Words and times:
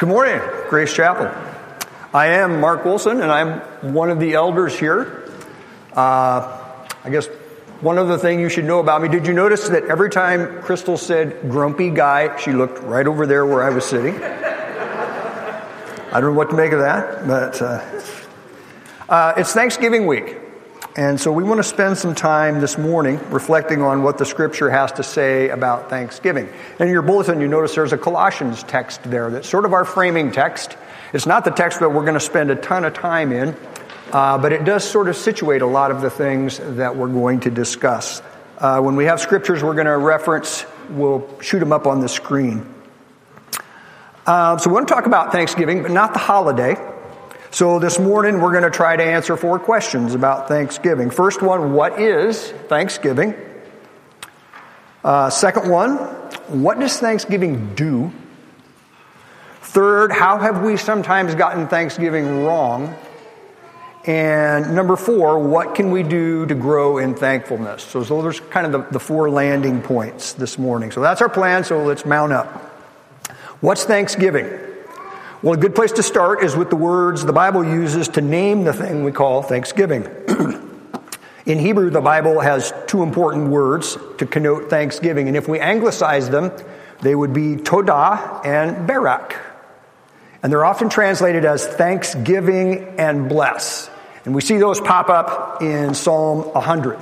Good 0.00 0.08
morning, 0.08 0.40
Grace 0.70 0.94
Chapel. 0.94 1.30
I 2.14 2.28
am 2.28 2.58
Mark 2.58 2.86
Wilson, 2.86 3.20
and 3.20 3.30
I'm 3.30 3.92
one 3.92 4.08
of 4.08 4.18
the 4.18 4.32
elders 4.32 4.78
here. 4.78 5.30
Uh, 5.92 6.58
I 7.04 7.10
guess 7.10 7.26
one 7.82 7.98
other 7.98 8.16
thing 8.16 8.40
you 8.40 8.48
should 8.48 8.64
know 8.64 8.80
about 8.80 9.02
me 9.02 9.08
did 9.08 9.26
you 9.26 9.34
notice 9.34 9.68
that 9.68 9.84
every 9.84 10.08
time 10.08 10.62
Crystal 10.62 10.96
said 10.96 11.50
grumpy 11.50 11.90
guy, 11.90 12.34
she 12.38 12.52
looked 12.52 12.82
right 12.82 13.06
over 13.06 13.26
there 13.26 13.44
where 13.44 13.62
I 13.62 13.68
was 13.68 13.84
sitting? 13.84 14.14
I 14.22 16.12
don't 16.12 16.22
know 16.22 16.32
what 16.32 16.48
to 16.48 16.56
make 16.56 16.72
of 16.72 16.78
that, 16.78 17.26
but 17.26 17.60
uh, 17.60 17.82
uh, 19.06 19.34
it's 19.36 19.52
Thanksgiving 19.52 20.06
week. 20.06 20.39
And 20.96 21.20
so 21.20 21.30
we 21.30 21.44
want 21.44 21.58
to 21.58 21.64
spend 21.64 21.98
some 21.98 22.16
time 22.16 22.60
this 22.60 22.76
morning 22.76 23.20
reflecting 23.30 23.80
on 23.80 24.02
what 24.02 24.18
the 24.18 24.24
scripture 24.24 24.68
has 24.68 24.90
to 24.92 25.04
say 25.04 25.48
about 25.48 25.88
Thanksgiving. 25.88 26.48
In 26.80 26.88
your 26.88 27.02
bulletin, 27.02 27.40
you 27.40 27.46
notice 27.46 27.76
there's 27.76 27.92
a 27.92 27.98
Colossians 27.98 28.64
text 28.64 29.04
there 29.04 29.30
that's 29.30 29.48
sort 29.48 29.64
of 29.64 29.72
our 29.72 29.84
framing 29.84 30.32
text. 30.32 30.76
It's 31.12 31.26
not 31.26 31.44
the 31.44 31.52
text 31.52 31.78
that 31.78 31.90
we're 31.90 32.02
going 32.02 32.14
to 32.14 32.20
spend 32.20 32.50
a 32.50 32.56
ton 32.56 32.84
of 32.84 32.92
time 32.92 33.30
in, 33.30 33.54
uh, 34.12 34.38
but 34.38 34.52
it 34.52 34.64
does 34.64 34.82
sort 34.82 35.08
of 35.08 35.14
situate 35.14 35.62
a 35.62 35.66
lot 35.66 35.92
of 35.92 36.00
the 36.00 36.10
things 36.10 36.58
that 36.58 36.96
we're 36.96 37.06
going 37.06 37.38
to 37.40 37.50
discuss. 37.52 38.20
Uh, 38.58 38.80
when 38.80 38.96
we 38.96 39.04
have 39.04 39.20
scriptures 39.20 39.62
we're 39.62 39.74
going 39.74 39.86
to 39.86 39.96
reference, 39.96 40.66
we'll 40.90 41.24
shoot 41.40 41.60
them 41.60 41.72
up 41.72 41.86
on 41.86 42.00
the 42.00 42.08
screen. 42.08 42.66
Uh, 44.26 44.58
so 44.58 44.68
we 44.68 44.74
want 44.74 44.88
to 44.88 44.94
talk 44.94 45.06
about 45.06 45.30
Thanksgiving, 45.30 45.82
but 45.82 45.92
not 45.92 46.14
the 46.14 46.18
holiday. 46.18 46.74
So 47.52 47.80
this 47.80 47.98
morning 47.98 48.40
we're 48.40 48.52
going 48.52 48.62
to 48.62 48.70
try 48.70 48.94
to 48.94 49.02
answer 49.02 49.36
four 49.36 49.58
questions 49.58 50.14
about 50.14 50.46
Thanksgiving. 50.46 51.10
First 51.10 51.42
one, 51.42 51.72
what 51.72 52.00
is 52.00 52.52
Thanksgiving? 52.68 53.34
Uh, 55.02 55.30
second 55.30 55.68
one, 55.68 55.96
what 56.46 56.78
does 56.78 56.96
Thanksgiving 56.98 57.74
do? 57.74 58.12
Third, 59.62 60.12
how 60.12 60.38
have 60.38 60.62
we 60.62 60.76
sometimes 60.76 61.34
gotten 61.34 61.66
Thanksgiving 61.66 62.44
wrong? 62.44 62.96
And 64.04 64.76
number 64.76 64.94
four, 64.94 65.40
what 65.40 65.74
can 65.74 65.90
we 65.90 66.04
do 66.04 66.46
to 66.46 66.54
grow 66.54 66.98
in 66.98 67.16
thankfulness? 67.16 67.82
So 67.82 68.04
those 68.04 68.38
are 68.38 68.44
kind 68.44 68.66
of 68.66 68.72
the, 68.72 68.92
the 68.92 69.00
four 69.00 69.28
landing 69.28 69.82
points 69.82 70.34
this 70.34 70.56
morning. 70.56 70.92
So 70.92 71.00
that's 71.00 71.20
our 71.20 71.28
plan, 71.28 71.64
so 71.64 71.82
let's 71.82 72.06
mount 72.06 72.32
up. 72.32 72.46
What's 73.60 73.84
Thanksgiving? 73.84 74.69
Well, 75.42 75.54
a 75.54 75.56
good 75.56 75.74
place 75.74 75.92
to 75.92 76.02
start 76.02 76.44
is 76.44 76.54
with 76.54 76.68
the 76.68 76.76
words 76.76 77.24
the 77.24 77.32
Bible 77.32 77.64
uses 77.64 78.08
to 78.08 78.20
name 78.20 78.64
the 78.64 78.74
thing 78.74 79.04
we 79.04 79.10
call 79.10 79.42
Thanksgiving. 79.42 80.06
In 81.46 81.58
Hebrew, 81.58 81.88
the 81.88 82.02
Bible 82.02 82.40
has 82.40 82.74
two 82.86 83.02
important 83.02 83.48
words 83.48 83.96
to 84.18 84.26
connote 84.26 84.68
Thanksgiving, 84.68 85.28
and 85.28 85.36
if 85.38 85.48
we 85.48 85.58
anglicize 85.58 86.28
them, 86.28 86.52
they 87.00 87.14
would 87.14 87.32
be 87.32 87.56
Todah 87.56 88.44
and 88.44 88.86
Barak. 88.86 89.34
And 90.42 90.52
they're 90.52 90.66
often 90.66 90.90
translated 90.90 91.46
as 91.46 91.66
thanksgiving 91.66 92.96
and 92.98 93.26
bless. 93.26 93.88
And 94.26 94.34
we 94.34 94.42
see 94.42 94.58
those 94.58 94.78
pop 94.78 95.08
up 95.08 95.62
in 95.62 95.94
Psalm 95.94 96.52
100. 96.52 96.98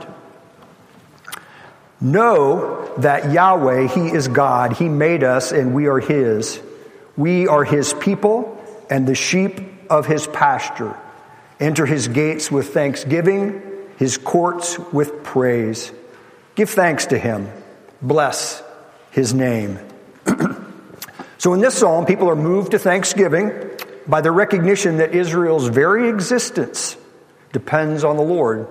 Know 2.00 2.94
that 2.98 3.32
Yahweh, 3.32 3.88
He 3.88 4.06
is 4.06 4.28
God. 4.28 4.74
He 4.74 4.88
made 4.88 5.24
us 5.24 5.50
and 5.50 5.74
we 5.74 5.88
are 5.88 5.98
His. 5.98 6.60
We 7.18 7.48
are 7.48 7.64
his 7.64 7.92
people 7.94 8.56
and 8.88 9.06
the 9.06 9.16
sheep 9.16 9.60
of 9.90 10.06
his 10.06 10.28
pasture. 10.28 10.96
Enter 11.58 11.84
his 11.84 12.06
gates 12.06 12.50
with 12.50 12.72
thanksgiving, 12.72 13.60
his 13.98 14.16
courts 14.16 14.78
with 14.78 15.24
praise. 15.24 15.90
Give 16.54 16.70
thanks 16.70 17.06
to 17.06 17.18
him. 17.18 17.50
Bless 18.00 18.62
his 19.10 19.34
name. 19.34 19.80
so 21.38 21.54
in 21.54 21.60
this 21.60 21.74
psalm, 21.74 22.06
people 22.06 22.30
are 22.30 22.36
moved 22.36 22.70
to 22.70 22.78
thanksgiving 22.78 23.50
by 24.06 24.20
the 24.20 24.30
recognition 24.30 24.98
that 24.98 25.12
Israel's 25.12 25.66
very 25.66 26.08
existence 26.08 26.96
depends 27.52 28.04
on 28.04 28.16
the 28.16 28.22
Lord. 28.22 28.68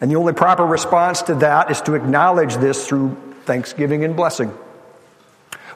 And 0.00 0.10
the 0.10 0.16
only 0.16 0.32
proper 0.32 0.64
response 0.64 1.20
to 1.22 1.34
that 1.36 1.70
is 1.70 1.82
to 1.82 1.94
acknowledge 1.94 2.56
this 2.56 2.88
through 2.88 3.14
thanksgiving 3.44 4.04
and 4.04 4.16
blessing. 4.16 4.56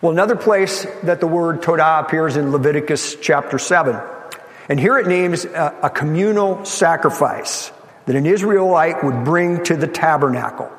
Well, 0.02 0.12
another 0.12 0.36
place 0.36 0.86
that 1.02 1.20
the 1.20 1.26
word 1.26 1.60
Todah 1.60 2.00
appears 2.00 2.38
in 2.38 2.52
Leviticus 2.52 3.16
chapter 3.16 3.58
7. 3.58 4.00
And 4.70 4.80
here 4.80 4.96
it 4.96 5.06
names 5.06 5.44
a, 5.44 5.76
a 5.82 5.90
communal 5.90 6.64
sacrifice 6.64 7.70
that 8.06 8.16
an 8.16 8.24
Israelite 8.24 9.04
would 9.04 9.24
bring 9.24 9.62
to 9.64 9.76
the 9.76 9.86
tabernacle. 9.86 10.72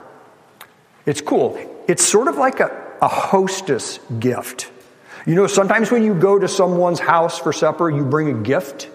It's 1.06 1.22
cool. 1.22 1.60
It's 1.88 2.04
sort 2.04 2.30
of 2.30 2.38
like 2.38 2.62
a, 2.62 2.96
a 3.00 3.08
hostess 3.08 4.00
gift. 4.18 4.72
You 5.28 5.36
know, 5.36 5.46
sometimes 5.46 5.92
when 5.92 6.02
you 6.02 6.16
go 6.16 6.40
to 6.40 6.48
someone's 6.48 7.00
house 7.00 7.38
for 7.38 7.54
supper, 7.54 7.92
you 7.92 8.04
bring 8.04 8.30
a 8.30 8.42
gift. 8.42 8.90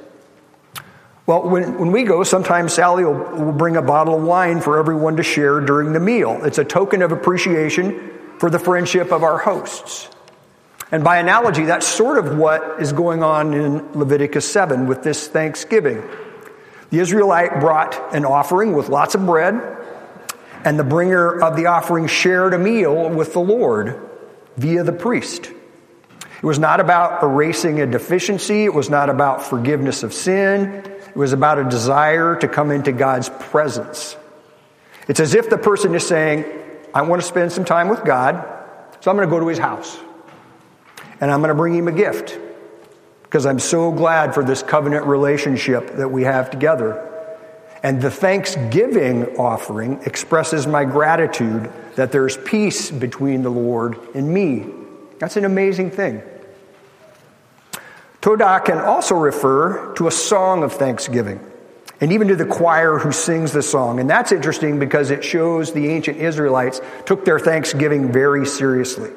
Well, 1.26 1.48
when, 1.48 1.78
when 1.78 1.92
we 1.92 2.02
go, 2.02 2.24
sometimes 2.24 2.72
Sally 2.72 3.04
will, 3.04 3.14
will 3.14 3.52
bring 3.52 3.76
a 3.76 3.82
bottle 3.82 4.16
of 4.16 4.24
wine 4.24 4.60
for 4.60 4.76
everyone 4.76 5.18
to 5.18 5.22
share 5.22 5.60
during 5.60 5.92
the 5.92 6.00
meal. 6.00 6.40
It's 6.44 6.58
a 6.58 6.64
token 6.64 7.02
of 7.02 7.12
appreciation 7.12 8.10
for 8.38 8.50
the 8.50 8.58
friendship 8.58 9.12
of 9.12 9.22
our 9.22 9.38
hosts. 9.38 10.08
And 10.92 11.02
by 11.02 11.18
analogy, 11.18 11.64
that's 11.64 11.86
sort 11.86 12.16
of 12.16 12.38
what 12.38 12.80
is 12.80 12.92
going 12.92 13.22
on 13.22 13.54
in 13.54 13.92
Leviticus 13.92 14.48
7 14.50 14.86
with 14.86 15.02
this 15.02 15.26
Thanksgiving. 15.26 16.02
The 16.90 17.00
Israelite 17.00 17.58
brought 17.58 18.14
an 18.14 18.24
offering 18.24 18.72
with 18.72 18.88
lots 18.88 19.16
of 19.16 19.26
bread, 19.26 19.60
and 20.64 20.78
the 20.78 20.84
bringer 20.84 21.42
of 21.42 21.56
the 21.56 21.66
offering 21.66 22.06
shared 22.06 22.54
a 22.54 22.58
meal 22.58 23.10
with 23.10 23.32
the 23.32 23.40
Lord 23.40 24.00
via 24.56 24.84
the 24.84 24.92
priest. 24.92 25.46
It 25.46 26.44
was 26.44 26.60
not 26.60 26.78
about 26.78 27.22
erasing 27.22 27.80
a 27.80 27.86
deficiency, 27.86 28.64
it 28.64 28.74
was 28.74 28.88
not 28.88 29.10
about 29.10 29.42
forgiveness 29.42 30.04
of 30.04 30.12
sin, 30.12 30.84
it 31.08 31.16
was 31.16 31.32
about 31.32 31.58
a 31.58 31.64
desire 31.64 32.36
to 32.36 32.46
come 32.46 32.70
into 32.70 32.92
God's 32.92 33.28
presence. 33.28 34.16
It's 35.08 35.18
as 35.18 35.34
if 35.34 35.50
the 35.50 35.58
person 35.58 35.96
is 35.96 36.06
saying, 36.06 36.44
I 36.94 37.02
want 37.02 37.20
to 37.22 37.26
spend 37.26 37.50
some 37.50 37.64
time 37.64 37.88
with 37.88 38.04
God, 38.04 38.36
so 39.00 39.10
I'm 39.10 39.16
going 39.16 39.28
to 39.28 39.34
go 39.34 39.40
to 39.40 39.48
his 39.48 39.58
house 39.58 39.98
and 41.20 41.30
I'm 41.30 41.40
going 41.40 41.48
to 41.48 41.54
bring 41.54 41.74
him 41.74 41.88
a 41.88 41.92
gift 41.92 42.38
because 43.22 43.46
I'm 43.46 43.58
so 43.58 43.90
glad 43.92 44.34
for 44.34 44.44
this 44.44 44.62
covenant 44.62 45.06
relationship 45.06 45.96
that 45.96 46.08
we 46.08 46.22
have 46.22 46.50
together. 46.50 47.02
And 47.82 48.00
the 48.00 48.10
thanksgiving 48.10 49.36
offering 49.36 50.00
expresses 50.06 50.66
my 50.66 50.84
gratitude 50.84 51.70
that 51.96 52.12
there's 52.12 52.36
peace 52.36 52.90
between 52.90 53.42
the 53.42 53.50
Lord 53.50 53.98
and 54.14 54.32
me. 54.32 54.66
That's 55.18 55.36
an 55.36 55.44
amazing 55.44 55.90
thing. 55.90 56.22
Todah 58.22 58.64
can 58.64 58.78
also 58.78 59.14
refer 59.14 59.94
to 59.94 60.08
a 60.08 60.10
song 60.10 60.62
of 60.62 60.72
thanksgiving 60.72 61.40
and 62.00 62.12
even 62.12 62.28
to 62.28 62.36
the 62.36 62.46
choir 62.46 62.98
who 62.98 63.12
sings 63.12 63.52
the 63.52 63.62
song. 63.62 64.00
And 64.00 64.10
that's 64.10 64.32
interesting 64.32 64.78
because 64.78 65.10
it 65.10 65.24
shows 65.24 65.72
the 65.72 65.88
ancient 65.88 66.18
Israelites 66.18 66.80
took 67.04 67.24
their 67.24 67.38
thanksgiving 67.38 68.12
very 68.12 68.46
seriously. 68.46 69.10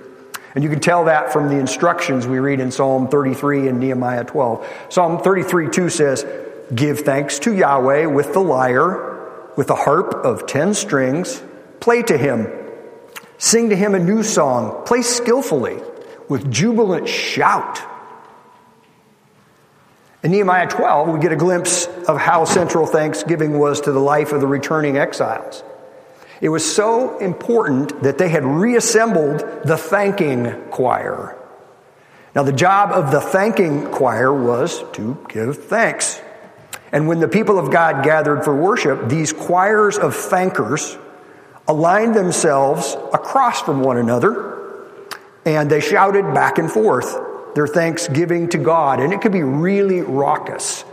And 0.56 0.64
you 0.64 0.70
can 0.70 0.80
tell 0.80 1.06
that 1.06 1.32
from 1.32 1.48
the 1.48 1.60
instructions 1.60 2.28
we 2.28 2.40
read 2.40 2.60
in 2.60 2.72
Psalm 2.72 3.08
33 3.08 3.68
and 3.68 3.80
Nehemiah 3.80 4.24
12. 4.24 4.68
Psalm 4.90 5.20
33 5.20 5.70
2 5.70 5.90
says, 5.90 6.26
Give 6.74 7.00
thanks 7.00 7.40
to 7.40 7.54
Yahweh 7.54 8.06
with 8.06 8.34
the 8.34 8.40
lyre, 8.40 9.52
with 9.56 9.70
a 9.70 9.76
harp 9.76 10.14
of 10.14 10.48
ten 10.48 10.74
strings, 10.74 11.42
play 11.80 12.02
to 12.04 12.18
him, 12.18 12.48
sing 13.38 13.70
to 13.70 13.76
him 13.76 13.96
a 13.96 14.00
new 14.00 14.24
song, 14.24 14.84
play 14.86 15.02
skillfully, 15.02 15.82
with 16.28 16.52
jubilant 16.52 17.08
shout. 17.08 17.82
In 20.22 20.32
Nehemiah 20.32 20.68
12, 20.68 21.09
we 21.09 21.20
get 21.20 21.32
a 21.32 21.38
glimpse 21.38 21.86
of 22.08 22.20
how 22.20 22.44
central 22.44 22.86
thanksgiving 22.86 23.58
was 23.58 23.82
to 23.82 23.92
the 23.92 24.00
life 24.00 24.34
of 24.34 24.42
the 24.42 24.48
returning 24.48 24.98
exiles. 24.98 25.64
It 26.42 26.50
was 26.50 26.64
so 26.76 27.18
important 27.18 28.04
that 28.04 28.18
they 28.18 28.30
had 28.30 28.46
reassembled 28.46 29.40
the 29.66 29.78
thanking 29.78 30.54
choir. 30.72 31.36
Now, 32.34 32.44
the 32.44 32.54
job 32.54 32.92
of 32.92 33.12
the 33.12 33.20
thanking 33.20 33.92
choir 33.92 34.34
was 34.34 34.84
to 34.94 35.18
give 35.28 35.66
thanks. 35.66 36.22
And 36.91 37.08
when 37.08 37.20
the 37.20 37.28
people 37.28 37.59
of 37.59 37.72
God 37.72 38.03
gathered 38.03 38.44
for 38.44 38.56
worship, 38.56 39.09
these 39.09 39.34
choirs 39.34 39.97
of 39.97 40.16
thankers 40.16 40.97
aligned 41.68 42.16
themselves 42.16 42.96
across 43.14 43.62
from 43.62 43.82
one 43.82 43.97
another 43.97 44.50
and 45.46 45.70
they 45.70 45.82
shouted 45.82 46.34
back 46.34 46.58
and 46.58 46.72
forth 46.72 47.56
their 47.56 47.68
thanksgiving 47.68 48.50
to 48.50 48.58
God. 48.58 49.00
And 49.00 49.12
it 49.12 49.22
could 49.22 49.32
be 49.32 49.44
really 49.44 50.02
raucous. 50.02 50.84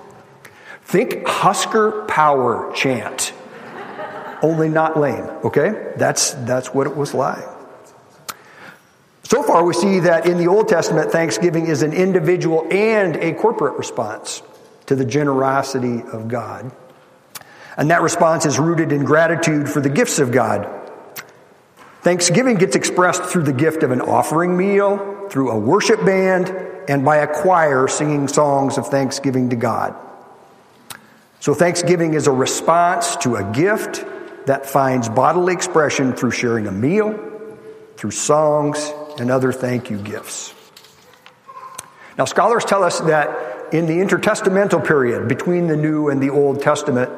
Think 0.82 1.26
Husker 1.26 2.04
Power 2.06 2.72
chant 2.74 3.32
only 4.42 4.68
not 4.68 4.98
lame. 4.98 5.24
Okay? 5.44 5.92
That's, 5.96 6.32
that's 6.32 6.72
what 6.72 6.86
it 6.86 6.96
was 6.96 7.14
like. 7.14 7.44
So 9.24 9.42
far, 9.42 9.64
we 9.64 9.74
see 9.74 10.00
that 10.00 10.26
in 10.26 10.38
the 10.38 10.46
Old 10.46 10.68
Testament, 10.68 11.10
thanksgiving 11.10 11.66
is 11.66 11.82
an 11.82 11.92
individual 11.92 12.66
and 12.70 13.16
a 13.16 13.34
corporate 13.34 13.76
response 13.76 14.40
to 14.86 14.94
the 14.94 15.04
generosity 15.04 16.02
of 16.12 16.28
God. 16.28 16.70
And 17.76 17.90
that 17.90 18.02
response 18.02 18.46
is 18.46 18.58
rooted 18.58 18.92
in 18.92 19.04
gratitude 19.04 19.68
for 19.68 19.80
the 19.80 19.90
gifts 19.90 20.20
of 20.20 20.30
God. 20.30 20.68
Thanksgiving 22.02 22.54
gets 22.54 22.76
expressed 22.76 23.24
through 23.24 23.42
the 23.42 23.52
gift 23.52 23.82
of 23.82 23.90
an 23.90 24.00
offering 24.00 24.56
meal, 24.56 25.26
through 25.28 25.50
a 25.50 25.58
worship 25.58 26.04
band, 26.04 26.48
and 26.88 27.04
by 27.04 27.16
a 27.16 27.26
choir 27.26 27.88
singing 27.88 28.28
songs 28.28 28.78
of 28.78 28.86
thanksgiving 28.86 29.50
to 29.50 29.56
God. 29.56 29.94
So, 31.40 31.52
Thanksgiving 31.52 32.14
is 32.14 32.28
a 32.28 32.32
response 32.32 33.16
to 33.16 33.36
a 33.36 33.44
gift 33.52 34.04
that 34.46 34.66
finds 34.66 35.08
bodily 35.08 35.52
expression 35.52 36.14
through 36.14 36.30
sharing 36.30 36.66
a 36.66 36.72
meal, 36.72 37.18
through 37.96 38.12
songs, 38.12 38.92
and 39.18 39.30
other 39.30 39.52
thank 39.52 39.90
you 39.90 39.98
gifts. 39.98 40.54
Now, 42.16 42.24
scholars 42.24 42.64
tell 42.64 42.82
us 42.82 43.00
that 43.00 43.74
in 43.74 43.86
the 43.86 43.94
intertestamental 43.94 44.86
period 44.86 45.28
between 45.28 45.66
the 45.66 45.76
New 45.76 46.08
and 46.08 46.22
the 46.22 46.30
Old 46.30 46.62
Testament, 46.62 47.10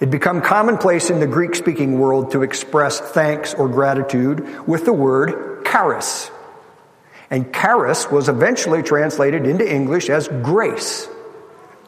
it 0.00 0.10
became 0.10 0.40
commonplace 0.42 1.08
in 1.08 1.20
the 1.20 1.26
Greek 1.26 1.54
speaking 1.54 1.98
world 1.98 2.32
to 2.32 2.42
express 2.42 3.00
thanks 3.00 3.54
or 3.54 3.68
gratitude 3.68 4.66
with 4.66 4.84
the 4.84 4.92
word 4.92 5.64
charis. 5.64 6.30
And 7.30 7.54
charis 7.54 8.10
was 8.10 8.28
eventually 8.28 8.82
translated 8.82 9.46
into 9.46 9.68
English 9.72 10.10
as 10.10 10.28
grace, 10.28 11.08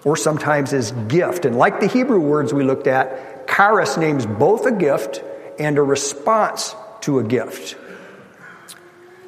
or 0.04 0.16
sometimes 0.16 0.72
as 0.72 0.92
gift. 1.08 1.44
And 1.44 1.58
like 1.58 1.80
the 1.80 1.88
Hebrew 1.88 2.20
words 2.20 2.54
we 2.54 2.64
looked 2.64 2.86
at, 2.86 3.35
charis 3.56 3.96
names 3.96 4.26
both 4.26 4.66
a 4.66 4.72
gift 4.72 5.22
and 5.58 5.78
a 5.78 5.82
response 5.82 6.74
to 7.00 7.18
a 7.18 7.24
gift. 7.24 7.76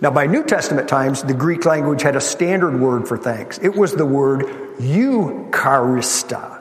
Now, 0.00 0.10
by 0.10 0.26
New 0.26 0.44
Testament 0.44 0.88
times, 0.88 1.22
the 1.22 1.34
Greek 1.34 1.64
language 1.64 2.02
had 2.02 2.14
a 2.14 2.20
standard 2.20 2.78
word 2.78 3.08
for 3.08 3.16
thanks. 3.16 3.58
It 3.58 3.74
was 3.74 3.94
the 3.94 4.06
word 4.06 4.44
Eucharistia. 4.78 6.60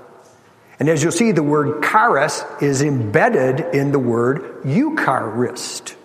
And 0.80 0.90
as 0.90 1.04
you'll 1.04 1.12
see, 1.12 1.32
the 1.32 1.44
word 1.44 1.84
charis 1.84 2.44
is 2.62 2.82
embedded 2.82 3.76
in 3.76 3.92
the 3.92 4.00
word 4.00 4.62
Eucharist. 4.66 5.96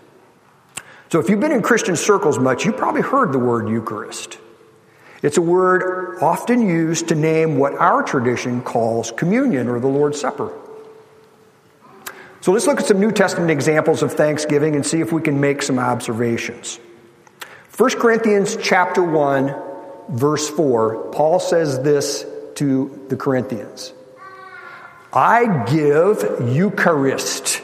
So 1.10 1.20
if 1.20 1.28
you've 1.28 1.40
been 1.40 1.52
in 1.52 1.62
Christian 1.62 1.96
circles 1.96 2.38
much, 2.38 2.64
you 2.64 2.72
probably 2.72 3.02
heard 3.02 3.32
the 3.32 3.38
word 3.38 3.68
Eucharist. 3.68 4.38
It's 5.22 5.36
a 5.36 5.42
word 5.42 6.18
often 6.20 6.66
used 6.66 7.08
to 7.08 7.14
name 7.14 7.56
what 7.58 7.74
our 7.74 8.02
tradition 8.02 8.62
calls 8.62 9.12
communion 9.12 9.68
or 9.68 9.78
the 9.78 9.88
Lord's 9.88 10.20
Supper. 10.20 10.52
So 12.42 12.50
let's 12.50 12.66
look 12.66 12.80
at 12.80 12.86
some 12.86 12.98
New 12.98 13.12
Testament 13.12 13.52
examples 13.52 14.02
of 14.02 14.14
thanksgiving 14.14 14.74
and 14.74 14.84
see 14.84 15.00
if 15.00 15.12
we 15.12 15.22
can 15.22 15.40
make 15.40 15.62
some 15.62 15.78
observations. 15.78 16.80
1 17.76 17.90
Corinthians 18.00 18.58
chapter 18.60 19.00
1 19.00 19.54
verse 20.08 20.48
4 20.50 21.12
Paul 21.12 21.38
says 21.38 21.80
this 21.82 22.26
to 22.56 23.06
the 23.08 23.16
Corinthians 23.16 23.94
I 25.12 25.64
give 25.70 26.48
Eucharist 26.52 27.62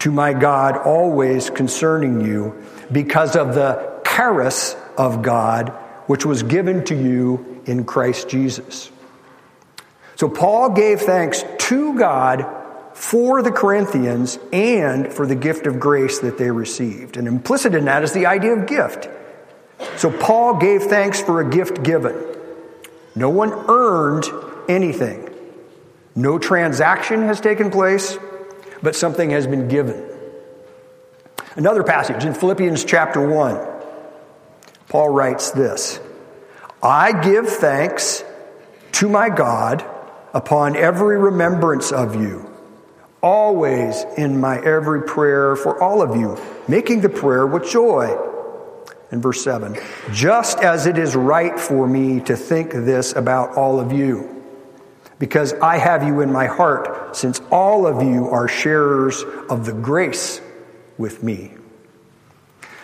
to 0.00 0.12
my 0.12 0.34
God 0.34 0.76
always 0.76 1.48
concerning 1.48 2.20
you 2.20 2.62
because 2.92 3.34
of 3.34 3.54
the 3.54 4.02
charis 4.04 4.76
of 4.98 5.22
God 5.22 5.70
which 6.06 6.26
was 6.26 6.42
given 6.42 6.84
to 6.84 6.94
you 6.94 7.62
in 7.64 7.84
Christ 7.84 8.28
Jesus. 8.28 8.90
So 10.16 10.28
Paul 10.28 10.70
gave 10.70 11.00
thanks 11.00 11.42
to 11.60 11.98
God 11.98 12.61
for 12.94 13.42
the 13.42 13.50
Corinthians 13.50 14.38
and 14.52 15.12
for 15.12 15.26
the 15.26 15.34
gift 15.34 15.66
of 15.66 15.80
grace 15.80 16.18
that 16.20 16.38
they 16.38 16.50
received. 16.50 17.16
And 17.16 17.26
implicit 17.26 17.74
in 17.74 17.86
that 17.86 18.02
is 18.02 18.12
the 18.12 18.26
idea 18.26 18.52
of 18.52 18.66
gift. 18.66 19.08
So 19.96 20.10
Paul 20.10 20.58
gave 20.58 20.82
thanks 20.82 21.20
for 21.20 21.40
a 21.40 21.48
gift 21.48 21.82
given. 21.82 22.14
No 23.14 23.30
one 23.30 23.52
earned 23.68 24.26
anything. 24.68 25.28
No 26.14 26.38
transaction 26.38 27.22
has 27.22 27.40
taken 27.40 27.70
place, 27.70 28.18
but 28.82 28.94
something 28.94 29.30
has 29.30 29.46
been 29.46 29.68
given. 29.68 30.08
Another 31.56 31.82
passage 31.82 32.24
in 32.24 32.34
Philippians 32.34 32.84
chapter 32.84 33.26
1, 33.26 33.66
Paul 34.88 35.08
writes 35.10 35.50
this 35.50 36.00
I 36.82 37.12
give 37.12 37.48
thanks 37.48 38.24
to 38.92 39.08
my 39.08 39.28
God 39.28 39.84
upon 40.34 40.76
every 40.76 41.18
remembrance 41.18 41.92
of 41.92 42.16
you, 42.16 42.51
always 43.22 44.04
in 44.16 44.40
my 44.40 44.58
every 44.58 45.02
prayer 45.02 45.54
for 45.54 45.80
all 45.82 46.02
of 46.02 46.16
you, 46.16 46.36
making 46.66 47.00
the 47.00 47.08
prayer 47.08 47.46
with 47.46 47.68
joy 47.70 48.16
in 49.12 49.20
verse 49.20 49.44
7. 49.44 49.78
Just 50.12 50.58
as 50.58 50.86
it 50.86 50.98
is 50.98 51.14
right 51.14 51.58
for 51.58 51.86
me 51.86 52.20
to 52.20 52.36
think 52.36 52.72
this 52.72 53.12
about 53.14 53.56
all 53.56 53.78
of 53.78 53.92
you, 53.92 54.42
because 55.18 55.52
I 55.54 55.78
have 55.78 56.02
you 56.02 56.20
in 56.20 56.32
my 56.32 56.46
heart, 56.46 57.14
since 57.14 57.40
all 57.50 57.86
of 57.86 58.02
you 58.02 58.28
are 58.28 58.48
sharers 58.48 59.22
of 59.48 59.66
the 59.66 59.72
grace 59.72 60.40
with 60.98 61.22
me. 61.22 61.52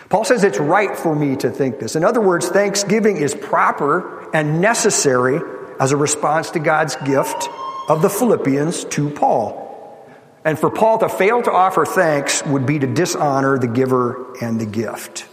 Paul 0.07 0.23
says 0.23 0.43
it's 0.43 0.57
right 0.57 0.97
for 0.97 1.13
me 1.13 1.35
to 1.37 1.51
think 1.51 1.79
this. 1.79 1.95
In 1.95 2.03
other 2.03 2.21
words, 2.21 2.47
thanksgiving 2.47 3.17
is 3.17 3.35
proper 3.35 4.33
and 4.33 4.61
necessary 4.61 5.39
as 5.79 5.91
a 5.91 5.97
response 5.97 6.51
to 6.51 6.59
God's 6.59 6.95
gift 6.97 7.49
of 7.87 8.01
the 8.01 8.09
Philippians 8.09 8.85
to 8.85 9.09
Paul. 9.09 9.68
And 10.45 10.57
for 10.57 10.69
Paul 10.69 10.99
to 10.99 11.09
fail 11.09 11.41
to 11.43 11.51
offer 11.51 11.85
thanks 11.85 12.45
would 12.45 12.65
be 12.65 12.79
to 12.79 12.87
dishonor 12.87 13.59
the 13.59 13.67
giver 13.67 14.35
and 14.41 14.59
the 14.59 14.65
gift. 14.65 15.27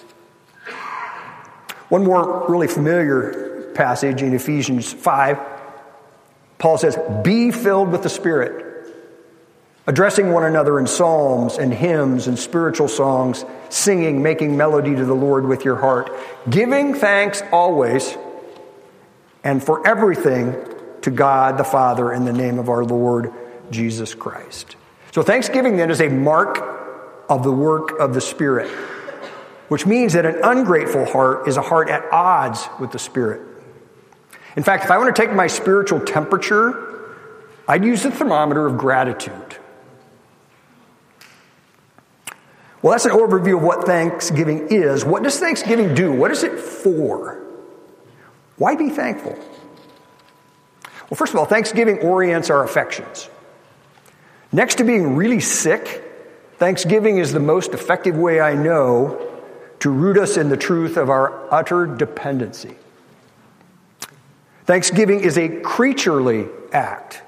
One 1.89 2.05
more 2.05 2.47
really 2.49 2.67
familiar 2.67 3.71
passage 3.75 4.23
in 4.23 4.35
Ephesians 4.35 4.93
5, 4.93 5.39
Paul 6.59 6.79
says, 6.79 6.99
Be 7.23 7.53
filled 7.53 7.93
with 7.93 8.03
the 8.03 8.09
Spirit, 8.09 8.93
addressing 9.87 10.33
one 10.33 10.45
another 10.45 10.81
in 10.81 10.89
psalms 10.89 11.59
and 11.59 11.73
hymns 11.73 12.27
and 12.27 12.37
spiritual 12.37 12.89
songs, 12.89 13.45
singing, 13.69 14.23
making 14.23 14.57
melody 14.57 14.97
to 14.97 15.05
the 15.05 15.15
Lord 15.15 15.47
with 15.47 15.65
your 15.65 15.77
heart, 15.77 16.11
giving 16.51 16.95
thanks 16.95 17.43
always 17.53 18.17
and 19.45 19.63
for 19.63 19.87
everything 19.87 20.57
to 21.03 21.11
God 21.13 21.57
the 21.57 21.65
Father 21.65 22.13
in 22.13 22.25
the 22.25 22.33
name 22.33 22.59
of 22.59 22.69
our 22.69 22.85
Lord 22.85 23.33
Jesus 23.71 24.13
Christ. 24.13 24.75
So, 25.17 25.23
thanksgiving 25.23 25.79
then 25.79 25.91
is 25.91 26.03
a 26.03 26.11
mark 26.11 26.59
of 27.31 27.43
the 27.43 27.51
work 27.51 27.99
of 27.99 28.13
the 28.13 28.21
Spirit 28.21 28.71
which 29.69 29.87
means 29.87 30.13
that 30.13 30.27
an 30.27 30.41
ungrateful 30.45 31.07
heart 31.07 31.49
is 31.49 31.57
a 31.57 31.63
heart 31.63 31.89
at 31.89 32.05
odds 32.13 32.69
with 32.79 32.93
the 32.93 32.99
Spirit. 32.99 33.41
In 34.57 34.63
fact, 34.63 34.85
if 34.85 34.91
I 34.91 34.99
want 34.99 35.17
to 35.17 35.23
take 35.23 35.33
my 35.35 35.47
spiritual 35.47 36.01
temperature, 36.01 37.17
I'd 37.67 37.83
use 37.83 38.03
the 38.03 38.11
thermometer 38.11 38.67
of 38.67 38.77
gratitude. 38.77 39.57
Well, 42.83 42.91
that's 42.91 43.07
an 43.07 43.13
overview 43.13 43.57
of 43.57 43.63
what 43.63 43.87
Thanksgiving 43.87 44.69
is. 44.69 45.03
What 45.03 45.23
does 45.23 45.41
Thanksgiving 45.41 45.95
do? 45.95 46.13
What 46.13 46.31
is 46.31 46.43
it 46.43 46.61
for? 46.61 47.43
Why 48.59 48.77
be 48.77 48.91
thankful? 48.91 49.33
Well, 51.09 51.17
first 51.17 51.33
of 51.33 51.39
all, 51.39 51.47
Thanksgiving 51.47 52.01
orients 52.01 52.51
our 52.51 52.63
affections. 52.63 53.31
Next 54.57 54.77
to 54.77 54.85
being 54.85 55.17
really 55.17 55.41
sick, 55.41 56.03
Thanksgiving 56.57 57.19
is 57.19 57.31
the 57.31 57.41
most 57.41 57.75
effective 57.75 58.17
way 58.17 58.41
I 58.41 58.55
know 58.55 59.21
to 59.81 59.91
root 59.91 60.17
us 60.17 60.39
in 60.39 60.49
the 60.49 60.57
truth 60.57 60.97
of 60.97 61.11
our 61.11 61.53
utter 61.53 61.85
dependency. 61.85 62.75
Thanksgiving 64.65 65.21
is 65.21 65.37
a 65.37 65.61
creaturely 65.61 66.47
act. 66.73 67.21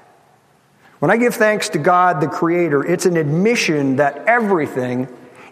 When 0.97 1.11
I 1.11 1.17
give 1.17 1.35
thanks 1.35 1.69
to 1.69 1.77
God, 1.77 2.19
the 2.19 2.27
Creator, 2.27 2.83
it's 2.83 3.05
an 3.05 3.15
admission 3.15 3.97
that 3.97 4.25
everything, 4.25 5.07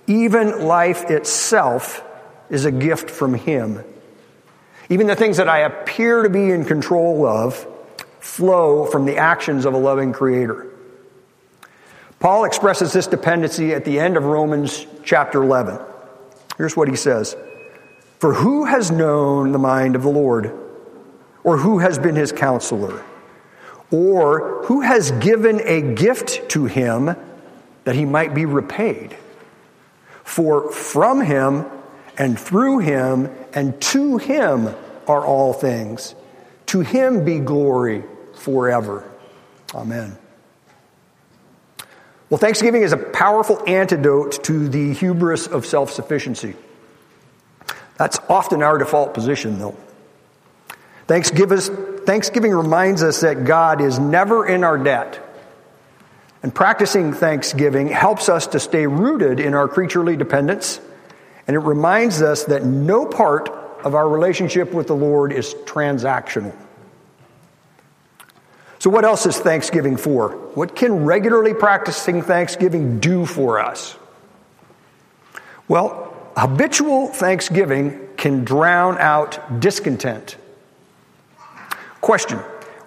even 0.07 0.65
life 0.65 1.11
itself, 1.11 2.03
is 2.49 2.65
a 2.65 2.71
gift 2.71 3.11
from 3.11 3.35
Him. 3.35 3.83
Even 4.89 5.05
the 5.05 5.15
things 5.15 5.37
that 5.37 5.47
I 5.47 5.59
appear 5.59 6.23
to 6.23 6.29
be 6.31 6.49
in 6.49 6.65
control 6.65 7.27
of 7.27 7.67
flow 8.19 8.87
from 8.87 9.05
the 9.05 9.17
actions 9.17 9.65
of 9.65 9.75
a 9.75 9.77
loving 9.77 10.11
Creator. 10.11 10.73
Paul 12.19 12.45
expresses 12.45 12.93
this 12.93 13.07
dependency 13.07 13.73
at 13.73 13.85
the 13.85 13.99
end 13.99 14.17
of 14.17 14.23
Romans 14.23 14.87
chapter 15.03 15.43
11. 15.43 15.79
Here's 16.57 16.75
what 16.75 16.87
he 16.87 16.95
says 16.95 17.35
For 18.19 18.33
who 18.33 18.65
has 18.65 18.89
known 18.89 19.51
the 19.51 19.59
mind 19.59 19.95
of 19.95 20.03
the 20.03 20.09
Lord? 20.09 20.51
Or 21.43 21.57
who 21.57 21.79
has 21.79 21.97
been 21.97 22.15
his 22.15 22.31
counselor? 22.31 23.03
Or 23.91 24.65
who 24.65 24.81
has 24.81 25.11
given 25.11 25.61
a 25.63 25.81
gift 25.81 26.49
to 26.49 26.65
him 26.65 27.15
that 27.85 27.95
he 27.95 28.03
might 28.03 28.33
be 28.33 28.45
repaid? 28.45 29.15
For 30.25 30.71
from 30.73 31.21
him 31.21 31.65
and 32.17 32.37
through 32.37 32.79
him 32.79 33.29
and 33.53 33.79
to 33.81 34.17
him 34.17 34.75
are 35.07 35.25
all 35.25 35.53
things. 35.53 36.15
To 36.67 36.81
him 36.81 37.23
be 37.23 37.39
glory 37.39 38.03
forever. 38.35 39.09
Amen. 39.73 40.17
Well, 42.29 42.37
Thanksgiving 42.37 42.81
is 42.81 42.91
a 42.91 42.97
powerful 42.97 43.63
antidote 43.67 44.43
to 44.45 44.67
the 44.67 44.93
hubris 44.93 45.47
of 45.47 45.65
self 45.65 45.91
sufficiency. 45.91 46.55
That's 47.97 48.19
often 48.29 48.61
our 48.61 48.77
default 48.77 49.13
position, 49.13 49.59
though. 49.59 49.75
Thanksgiving 51.07 52.51
reminds 52.51 53.01
us 53.01 53.21
that 53.21 53.45
God 53.45 53.81
is 53.81 53.97
never 53.97 54.45
in 54.45 54.63
our 54.63 54.77
debt. 54.77 55.23
And 56.43 56.53
practicing 56.53 57.13
thanksgiving 57.13 57.87
helps 57.87 58.29
us 58.29 58.47
to 58.47 58.59
stay 58.59 58.87
rooted 58.87 59.39
in 59.39 59.53
our 59.53 59.67
creaturely 59.67 60.15
dependence 60.15 60.79
And 61.47 61.55
it 61.55 61.59
reminds 61.59 62.21
us 62.21 62.43
that 62.45 62.65
no 62.65 63.05
part 63.05 63.49
of 63.83 63.95
our 63.95 64.07
relationship 64.07 64.73
with 64.73 64.87
the 64.87 64.95
Lord 64.95 65.31
is 65.31 65.53
transactional. 65.65 66.53
So, 68.79 68.89
what 68.89 69.05
else 69.05 69.25
is 69.25 69.37
Thanksgiving 69.37 69.97
for? 69.97 70.29
What 70.53 70.75
can 70.75 71.05
regularly 71.05 71.53
practicing 71.53 72.21
Thanksgiving 72.21 72.99
do 72.99 73.25
for 73.25 73.59
us? 73.59 73.95
Well, 75.67 76.15
habitual 76.35 77.07
Thanksgiving 77.07 78.07
can 78.17 78.43
drown 78.43 78.97
out 78.99 79.59
discontent. 79.59 80.37
Question 82.01 82.39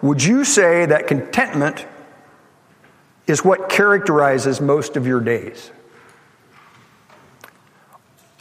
Would 0.02 0.23
you 0.23 0.44
say 0.44 0.87
that 0.87 1.06
contentment 1.06 1.87
is 3.26 3.44
what 3.44 3.68
characterizes 3.68 4.61
most 4.61 4.97
of 4.97 5.06
your 5.06 5.20
days? 5.20 5.70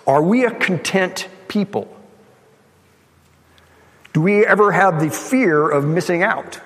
Are 0.05 0.21
we 0.21 0.45
a 0.45 0.51
content 0.51 1.27
people? 1.47 1.95
Do 4.13 4.21
we 4.21 4.45
ever 4.45 4.71
have 4.71 4.99
the 4.99 5.09
fear 5.09 5.69
of 5.69 5.85
missing 5.85 6.23
out? 6.23 6.59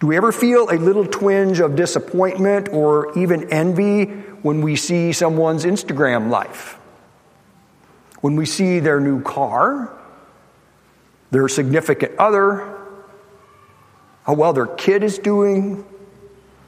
Do 0.00 0.06
we 0.06 0.16
ever 0.16 0.30
feel 0.30 0.70
a 0.70 0.78
little 0.78 1.06
twinge 1.06 1.58
of 1.58 1.74
disappointment 1.74 2.68
or 2.68 3.18
even 3.18 3.52
envy 3.52 4.04
when 4.04 4.62
we 4.62 4.76
see 4.76 5.12
someone's 5.12 5.64
Instagram 5.64 6.30
life? 6.30 6.78
When 8.20 8.36
we 8.36 8.46
see 8.46 8.78
their 8.78 9.00
new 9.00 9.22
car, 9.22 9.92
their 11.30 11.48
significant 11.48 12.16
other, 12.18 12.76
how 14.24 14.34
well 14.34 14.52
their 14.52 14.66
kid 14.66 15.02
is 15.02 15.18
doing, 15.18 15.84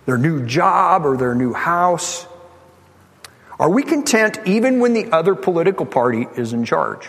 their 0.06 0.18
new 0.18 0.44
job 0.44 1.06
or 1.06 1.16
their 1.16 1.34
new 1.34 1.52
house? 1.52 2.26
Are 3.60 3.70
we 3.70 3.84
content 3.84 4.40
even 4.46 4.80
when 4.80 4.92
the 4.92 5.12
other 5.12 5.36
political 5.36 5.86
party 5.86 6.26
is 6.36 6.52
in 6.52 6.64
charge? 6.64 7.08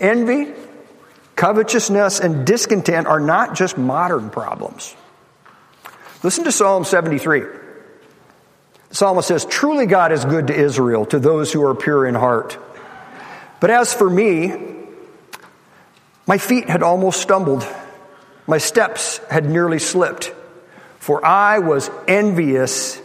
Envy, 0.00 0.52
covetousness, 1.38 2.18
and 2.18 2.44
discontent 2.44 3.06
are 3.06 3.20
not 3.20 3.54
just 3.54 3.78
modern 3.78 4.28
problems. 4.28 4.94
Listen 6.24 6.42
to 6.44 6.52
Psalm 6.52 6.84
73. 6.84 7.40
The 8.88 8.94
psalmist 8.94 9.28
says, 9.28 9.44
Truly 9.44 9.86
God 9.86 10.10
is 10.10 10.24
good 10.24 10.48
to 10.48 10.54
Israel, 10.54 11.06
to 11.06 11.20
those 11.20 11.52
who 11.52 11.64
are 11.64 11.76
pure 11.76 12.06
in 12.06 12.16
heart. 12.16 12.58
But 13.60 13.70
as 13.70 13.94
for 13.94 14.10
me, 14.10 14.52
my 16.26 16.38
feet 16.38 16.68
had 16.68 16.82
almost 16.82 17.22
stumbled, 17.22 17.66
my 18.48 18.58
steps 18.58 19.18
had 19.30 19.48
nearly 19.48 19.78
slipped, 19.78 20.34
for 20.98 21.24
I 21.24 21.60
was 21.60 21.88
envious 22.08 23.00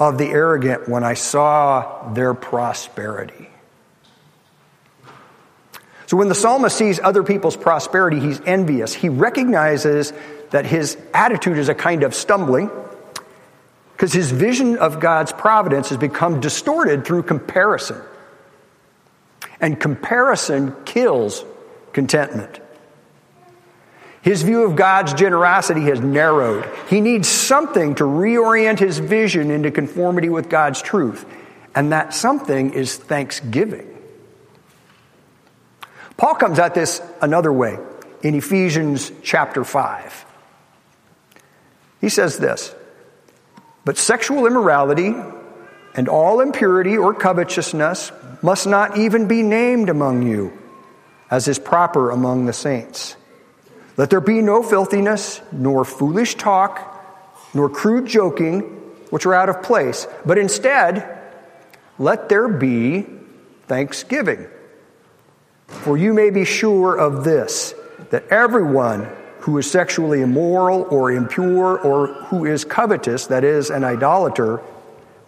of 0.00 0.18
the 0.18 0.26
arrogant 0.26 0.88
when 0.88 1.04
I 1.04 1.14
saw 1.14 2.12
their 2.14 2.34
prosperity. 2.34 3.48
So 6.06 6.16
when 6.16 6.28
the 6.28 6.34
psalmist 6.34 6.76
sees 6.76 7.00
other 7.00 7.22
people's 7.22 7.56
prosperity, 7.56 8.20
he's 8.20 8.40
envious. 8.44 8.92
He 8.92 9.08
recognizes 9.08 10.12
that 10.50 10.66
his 10.66 10.98
attitude 11.12 11.58
is 11.58 11.68
a 11.68 11.74
kind 11.74 12.02
of 12.02 12.14
stumbling 12.14 12.70
because 13.92 14.12
his 14.12 14.30
vision 14.30 14.76
of 14.78 15.00
God's 15.00 15.32
providence 15.32 15.88
has 15.88 15.98
become 15.98 16.40
distorted 16.40 17.04
through 17.04 17.22
comparison. 17.22 18.00
And 19.60 19.80
comparison 19.80 20.74
kills 20.84 21.44
contentment. 21.92 22.60
His 24.20 24.42
view 24.42 24.64
of 24.64 24.74
God's 24.74 25.14
generosity 25.14 25.82
has 25.82 26.00
narrowed. 26.00 26.68
He 26.88 27.00
needs 27.00 27.28
something 27.28 27.94
to 27.96 28.04
reorient 28.04 28.78
his 28.78 28.98
vision 28.98 29.50
into 29.50 29.70
conformity 29.70 30.28
with 30.28 30.48
God's 30.48 30.82
truth. 30.82 31.24
And 31.74 31.92
that 31.92 32.14
something 32.14 32.72
is 32.72 32.96
thanksgiving. 32.96 33.93
Paul 36.16 36.34
comes 36.36 36.58
at 36.58 36.74
this 36.74 37.00
another 37.20 37.52
way 37.52 37.78
in 38.22 38.34
Ephesians 38.34 39.10
chapter 39.22 39.64
5. 39.64 40.26
He 42.00 42.08
says 42.08 42.38
this 42.38 42.74
But 43.84 43.98
sexual 43.98 44.46
immorality 44.46 45.14
and 45.94 46.08
all 46.08 46.40
impurity 46.40 46.96
or 46.96 47.14
covetousness 47.14 48.12
must 48.42 48.66
not 48.66 48.98
even 48.98 49.26
be 49.26 49.42
named 49.42 49.88
among 49.88 50.22
you, 50.22 50.52
as 51.30 51.48
is 51.48 51.58
proper 51.58 52.10
among 52.10 52.46
the 52.46 52.52
saints. 52.52 53.16
Let 53.96 54.10
there 54.10 54.20
be 54.20 54.42
no 54.42 54.62
filthiness, 54.62 55.40
nor 55.52 55.84
foolish 55.84 56.34
talk, 56.34 56.90
nor 57.54 57.68
crude 57.68 58.06
joking, 58.06 58.60
which 59.10 59.24
are 59.24 59.34
out 59.34 59.48
of 59.48 59.62
place, 59.62 60.06
but 60.26 60.36
instead, 60.36 61.08
let 61.98 62.28
there 62.28 62.48
be 62.48 63.06
thanksgiving. 63.68 64.46
For 65.82 65.96
you 65.96 66.14
may 66.14 66.30
be 66.30 66.44
sure 66.44 66.96
of 66.96 67.24
this, 67.24 67.74
that 68.10 68.26
everyone 68.28 69.08
who 69.40 69.58
is 69.58 69.70
sexually 69.70 70.22
immoral 70.22 70.86
or 70.90 71.12
impure 71.12 71.78
or 71.78 72.06
who 72.06 72.46
is 72.46 72.64
covetous, 72.64 73.26
that 73.26 73.44
is, 73.44 73.70
an 73.70 73.84
idolater, 73.84 74.62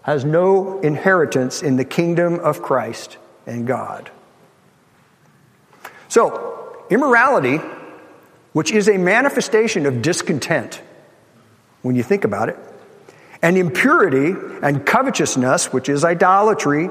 has 0.03 0.25
no 0.25 0.81
inheritance 0.81 1.63
in 1.63 1.77
the 1.77 1.85
kingdom 1.85 2.39
of 2.41 2.63
Christ 2.63 3.19
and 3.47 3.67
God. 3.67 4.11
So, 6.09 6.87
immorality, 6.89 7.59
which 8.53 8.73
is 8.73 8.89
a 8.89 8.97
manifestation 8.97 9.85
of 9.85 10.01
discontent, 10.01 10.81
when 11.83 11.97
you 11.97 12.03
think 12.03 12.25
about 12.25 12.49
it, 12.49 12.57
and 13.43 13.59
impurity 13.59 14.35
and 14.63 14.87
covetousness, 14.87 15.73
which 15.73 15.89
is 15.89 16.05
idolatry, 16.05 16.89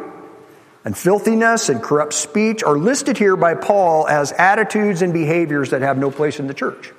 and 0.86 0.96
filthiness 0.96 1.68
and 1.68 1.82
corrupt 1.82 2.14
speech 2.14 2.64
are 2.64 2.78
listed 2.78 3.18
here 3.18 3.36
by 3.36 3.56
Paul 3.56 4.08
as 4.08 4.32
attitudes 4.32 5.02
and 5.02 5.12
behaviors 5.12 5.72
that 5.72 5.82
have 5.82 5.98
no 5.98 6.12
place 6.12 6.40
in 6.40 6.46
the 6.46 6.54
church. 6.54 6.94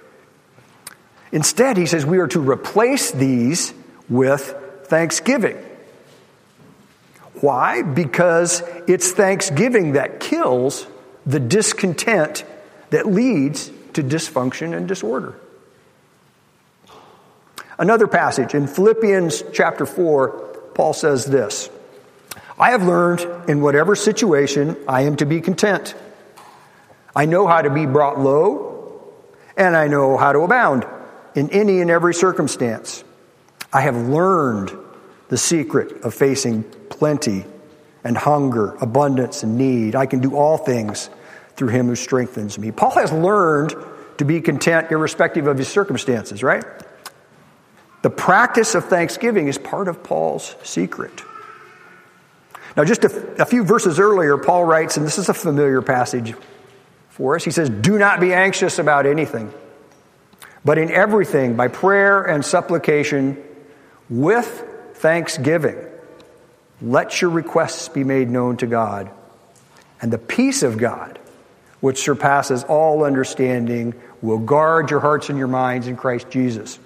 Instead, 1.31 1.76
he 1.76 1.87
says 1.87 2.05
we 2.05 2.19
are 2.19 2.26
to 2.28 2.40
replace 2.40 3.12
these 3.12 3.73
with 4.09 4.55
thanksgiving. 4.85 5.57
Why? 7.40 7.83
Because 7.83 8.62
it's 8.88 9.12
thanksgiving 9.12 9.93
that 9.93 10.19
kills 10.21 10.87
the 11.25 11.38
discontent 11.38 12.45
that 12.90 13.07
leads 13.07 13.71
to 13.93 14.02
dysfunction 14.02 14.76
and 14.76 14.88
disorder. 14.88 15.38
Another 17.78 18.07
passage 18.07 18.55
in 18.55 18.66
Philippians 18.66 19.45
chapter 19.52 19.87
4, 19.87 20.28
Paul 20.75 20.93
says 20.93 21.26
this 21.26 21.69
I 22.59 22.71
have 22.71 22.83
learned 22.83 23.21
in 23.49 23.61
whatever 23.61 23.95
situation 23.95 24.77
I 24.89 25.03
am 25.03 25.17
to 25.17 25.27
be 25.27 25.41
content. 25.41 25.95
I 27.15 27.27
know 27.27 27.47
how 27.47 27.63
to 27.63 27.71
be 27.71 27.87
brought 27.87 28.19
low, 28.19 29.13
and 29.57 29.77
I 29.77 29.89
know 29.89 30.17
how 30.17 30.33
to 30.33 30.41
abound 30.41 30.87
in 31.35 31.51
any 31.51 31.81
and 31.81 31.91
every 31.91 32.15
circumstance. 32.15 33.05
I 33.73 33.83
have 33.83 33.97
learned 33.97 34.73
the 35.29 35.37
secret 35.37 36.03
of 36.03 36.15
facing 36.15 36.63
plenty 36.89 37.45
and 38.05 38.17
hunger, 38.17 38.75
abundance 38.77 39.43
and 39.43 39.59
need. 39.59 39.95
I 39.95 40.07
can 40.07 40.21
do 40.21 40.37
all 40.37 40.57
things 40.57 41.11
through 41.57 41.69
him 41.69 41.87
who 41.87 41.97
strengthens 41.97 42.59
me. 42.59 42.71
Paul 42.71 42.93
has 42.93 43.13
learned 43.13 43.75
to 44.19 44.25
be 44.25 44.41
content 44.41 44.91
irrespective 44.91 45.47
of 45.47 45.59
his 45.59 45.69
circumstances, 45.69 46.43
right? 46.43 46.65
The 48.03 48.11
practice 48.11 48.75
of 48.75 48.87
thanksgiving 48.87 49.49
is 49.49 49.59
part 49.59 49.89
of 49.89 50.03
Paul's 50.03 50.55
secret. 50.63 51.23
Now, 52.76 52.85
just 52.85 53.04
a, 53.04 53.42
a 53.42 53.47
few 53.47 53.64
verses 53.64 53.99
earlier, 53.99 54.37
Paul 54.37 54.64
writes, 54.64 54.97
and 54.97 55.06
this 55.06 55.18
is 55.18 55.28
a 55.28 55.35
familiar 55.35 55.80
passage 55.80 56.35
for 57.09 57.37
us. 57.37 57.45
He 57.45 57.50
says, 57.50 57.71
Do 57.71 57.99
not 57.99 58.21
be 58.21 58.35
anxious 58.35 58.78
about 58.78 59.06
anything, 59.06 59.52
but 60.64 60.76
in 60.76 60.90
everything, 60.90 61.56
by 61.56 61.68
prayer 61.68 62.23
and 62.23 62.45
supplication, 62.45 63.42
with 64.11 64.64
thanksgiving, 64.95 65.78
let 66.83 67.23
your 67.23 67.30
requests 67.30 67.88
be 67.88 68.04
made 68.04 68.28
known 68.28 68.59
to 68.59 68.66
God. 68.66 69.11
And 70.02 70.12
the 70.12 70.18
peace 70.18 70.62
of 70.62 70.76
God, 70.76 71.18
which 71.80 71.99
surpasses 71.99 72.64
all 72.64 73.04
understanding, 73.04 73.95
will 74.21 74.38
guard 74.38 74.90
your 74.90 75.00
hearts 75.00 75.30
and 75.30 75.38
your 75.38 75.49
minds 75.49 75.87
in 75.87 75.97
Christ 75.97 76.28
Jesus. 76.28 76.78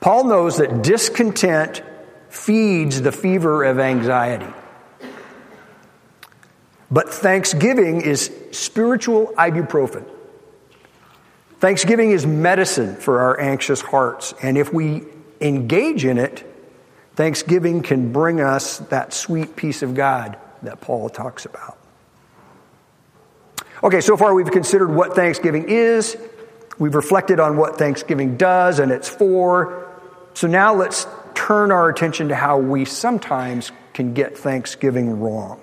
Paul 0.00 0.24
knows 0.24 0.58
that 0.58 0.82
discontent 0.82 1.82
feeds 2.28 3.00
the 3.00 3.12
fever 3.12 3.64
of 3.64 3.78
anxiety. 3.78 4.52
But 6.90 7.08
thanksgiving 7.08 8.00
is 8.00 8.30
spiritual 8.52 9.28
ibuprofen. 9.36 10.04
Thanksgiving 11.58 12.10
is 12.10 12.26
medicine 12.26 12.96
for 12.96 13.20
our 13.20 13.40
anxious 13.40 13.80
hearts. 13.80 14.34
And 14.42 14.58
if 14.58 14.72
we 14.72 15.04
engage 15.40 16.04
in 16.04 16.18
it, 16.18 16.44
thanksgiving 17.14 17.82
can 17.82 18.12
bring 18.12 18.40
us 18.40 18.78
that 18.78 19.12
sweet 19.12 19.56
peace 19.56 19.82
of 19.82 19.94
God 19.94 20.36
that 20.62 20.80
Paul 20.80 21.08
talks 21.08 21.44
about. 21.44 21.78
Okay, 23.82 24.00
so 24.00 24.16
far 24.16 24.34
we've 24.34 24.50
considered 24.50 24.88
what 24.88 25.14
Thanksgiving 25.14 25.68
is. 25.68 26.16
We've 26.78 26.94
reflected 26.94 27.40
on 27.40 27.56
what 27.56 27.78
Thanksgiving 27.78 28.36
does 28.36 28.78
and 28.78 28.92
it's 28.92 29.08
for. 29.08 29.88
So 30.34 30.46
now 30.46 30.74
let's 30.74 31.06
turn 31.34 31.72
our 31.72 31.88
attention 31.88 32.28
to 32.28 32.34
how 32.34 32.58
we 32.58 32.84
sometimes 32.84 33.72
can 33.92 34.14
get 34.14 34.36
Thanksgiving 34.36 35.20
wrong. 35.20 35.60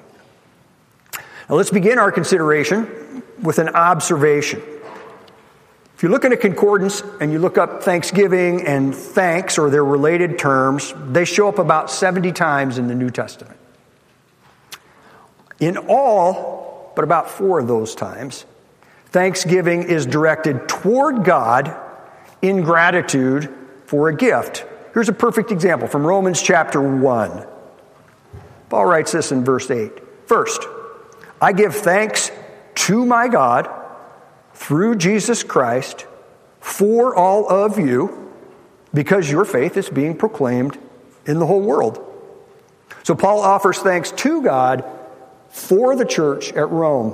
Now 1.50 1.56
let's 1.56 1.72
begin 1.72 2.00
our 2.00 2.12
consideration 2.12 3.22
with 3.42 3.60
an 3.60 3.70
observation. 3.70 4.62
If 5.96 6.02
you 6.02 6.10
look 6.10 6.26
in 6.26 6.34
a 6.34 6.38
concordance 6.38 7.02
and 7.22 7.32
you 7.32 7.40
look 7.40 7.58
up 7.58 7.84
Thanksgiving 7.84 8.66
and 8.66 8.96
thanks 8.96 9.58
or 9.58 9.70
their 9.70 9.86
related 9.86 10.40
terms, 10.40 10.94
they 11.08 11.26
show 11.26 11.48
up 11.48 11.60
about 11.60 11.92
70 11.92 12.32
times 12.32 12.78
in 12.78 12.88
the 12.88 12.96
New 12.96 13.10
Testament. 13.10 13.58
In 15.60 15.78
all, 15.78 16.92
but 16.96 17.04
about 17.04 17.30
four 17.30 17.60
of 17.60 17.68
those 17.68 17.96
times, 17.96 18.46
thanksgiving 19.08 19.84
is 19.84 20.06
directed 20.06 20.68
toward 20.68 21.24
God 21.24 21.76
in 22.42 22.62
gratitude 22.62 23.54
for 23.86 24.10
a 24.10 24.16
gift. 24.16 24.66
Here's 24.94 25.10
a 25.10 25.14
perfect 25.14 25.52
example 25.52 25.88
from 25.88 26.06
Romans 26.06 26.42
chapter 26.42 26.82
1. 26.82 27.48
Paul 28.70 28.86
writes 28.86 29.12
this 29.12 29.32
in 29.32 29.44
verse 29.46 29.70
8. 29.70 29.92
First, 30.28 30.68
I 31.44 31.52
give 31.52 31.76
thanks 31.76 32.32
to 32.76 33.06
my 33.06 33.28
God 33.28 33.70
through 34.54 34.96
Jesus 34.96 35.44
Christ 35.44 36.06
for 36.62 37.14
all 37.14 37.52
of 37.52 37.78
you 37.78 38.32
because 38.94 39.30
your 39.30 39.44
faith 39.44 39.76
is 39.76 39.90
being 39.90 40.16
proclaimed 40.16 40.78
in 41.26 41.40
the 41.40 41.46
whole 41.46 41.60
world. 41.60 42.02
So 43.04 43.14
Paul 43.14 43.42
offers 43.42 43.78
thanks 43.80 44.12
to 44.12 44.42
God 44.42 44.86
for 45.50 45.98
the 45.98 46.06
church 46.06 46.54
at 46.54 46.70
Rome. 46.70 47.14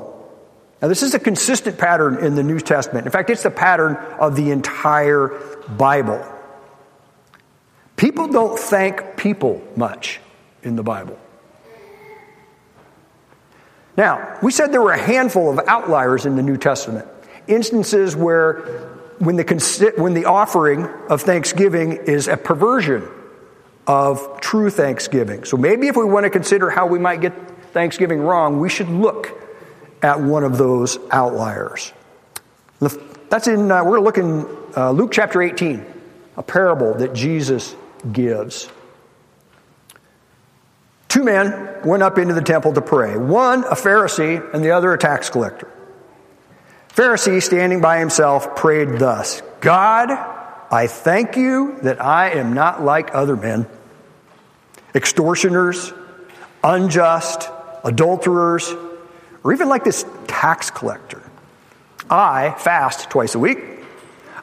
Now, 0.80 0.90
this 0.90 1.02
is 1.02 1.16
a 1.16 1.20
consistent 1.20 1.80
pattern 1.80 2.24
in 2.24 2.36
the 2.36 2.44
New 2.44 2.60
Testament. 2.60 3.08
In 3.08 3.12
fact, 3.12 3.32
it's 3.32 3.42
the 3.42 3.50
pattern 3.50 3.96
of 4.20 4.36
the 4.36 4.52
entire 4.52 5.30
Bible. 5.76 6.24
People 7.98 8.28
don't 8.28 8.60
thank 8.60 9.18
people 9.18 9.60
much 9.76 10.20
in 10.62 10.76
the 10.76 10.84
Bible. 10.84 11.18
Now, 14.00 14.38
we 14.42 14.54
said 14.54 14.72
there 14.72 14.82
were 14.82 14.94
a 14.94 14.98
handful 14.98 15.52
of 15.52 15.68
outliers 15.68 16.26
in 16.26 16.38
the 16.38 16.42
New 16.42 16.56
Testament 16.56 17.06
instances 17.48 18.16
where 18.16 18.54
when 19.18 19.36
the, 19.36 19.94
when 19.98 20.14
the 20.14 20.24
offering 20.24 20.86
of 21.10 21.24
thanksgiving 21.24 21.92
is 21.92 22.30
a 22.30 22.38
perversion 22.38 23.06
of 23.86 24.40
true 24.40 24.70
thanksgiving. 24.70 25.44
So 25.44 25.58
maybe 25.58 25.88
if 25.88 25.98
we 25.98 26.06
want 26.06 26.24
to 26.24 26.30
consider 26.30 26.70
how 26.70 26.88
we 26.88 26.98
might 26.98 27.20
get 27.20 27.34
thanksgiving 27.74 28.22
wrong, 28.22 28.62
we 28.62 28.70
should 28.70 28.88
look 28.88 29.38
at 30.02 30.22
one 30.22 30.46
of 30.46 30.58
those 30.58 30.98
outliers. 31.12 31.92
That's 33.30 33.50
in, 33.50 33.70
uh, 33.70 33.84
we're 33.84 34.00
looking 34.00 34.46
uh, 34.78 34.92
Luke 34.92 35.12
chapter 35.12 35.42
18, 35.42 35.86
a 36.38 36.44
parable 36.44 36.94
that 36.94 37.14
Jesus 37.14 37.76
gives. 38.10 38.70
Two 41.10 41.24
men 41.24 41.82
went 41.84 42.04
up 42.04 42.18
into 42.18 42.36
the 42.36 42.42
temple 42.42 42.74
to 42.74 42.82
pray. 42.82 43.18
One, 43.18 43.64
a 43.64 43.76
Pharisee, 43.76 44.54
and 44.54 44.64
the 44.64 44.72
other, 44.72 44.94
a 44.94 44.98
tax 44.98 45.30
collector. 45.30 45.68
Pharisee, 46.90 47.42
standing 47.42 47.82
by 47.82 48.00
himself, 48.00 48.56
prayed 48.56 49.00
thus 49.00 49.42
God, 49.60 50.12
I 50.72 50.88
thank 50.88 51.36
you 51.36 51.80
that 51.82 52.02
I 52.02 52.32
am 52.32 52.54
not 52.54 52.84
like 52.84 53.16
other 53.16 53.36
men, 53.36 53.66
extortioners, 54.94 55.92
unjust, 56.64 57.50
adulterers, 57.84 58.72
or 59.44 59.54
even 59.54 59.68
like 59.68 59.84
this 59.84 60.06
tax 60.28 60.70
collector. 60.70 61.24
I 62.10 62.56
fast 62.58 63.10
twice 63.10 63.34
a 63.34 63.40
week. 63.40 63.60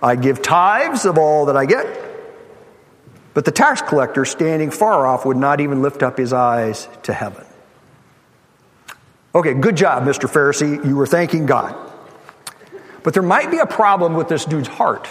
I 0.03 0.17
give 0.17 0.43
tithes 0.43 1.05
of 1.05 1.19
all 1.19 1.47
that 1.47 1.57
I 1.57 1.67
get. 1.67 1.87
But 3.37 3.45
the 3.45 3.53
tax 3.53 3.83
collector, 3.83 4.25
standing 4.25 4.71
far 4.71 5.07
off, 5.07 5.27
would 5.27 5.37
not 5.37 5.61
even 5.61 5.83
lift 5.83 6.03
up 6.03 6.17
his 6.17 6.33
eyes 6.33 6.89
to 7.03 7.13
heaven. 7.13 7.45
Okay, 9.35 9.53
good 9.53 9.77
job, 9.77 10.05
Mr. 10.05 10.27
Pharisee. 10.27 10.83
You 10.83 10.97
were 10.97 11.07
thanking 11.07 11.45
God. 11.45 11.77
But 13.03 13.13
there 13.13 13.23
might 13.23 13.51
be 13.51 13.59
a 13.59 13.67
problem 13.67 14.15
with 14.15 14.29
this 14.29 14.47
dude's 14.47 14.69
heart. 14.69 15.07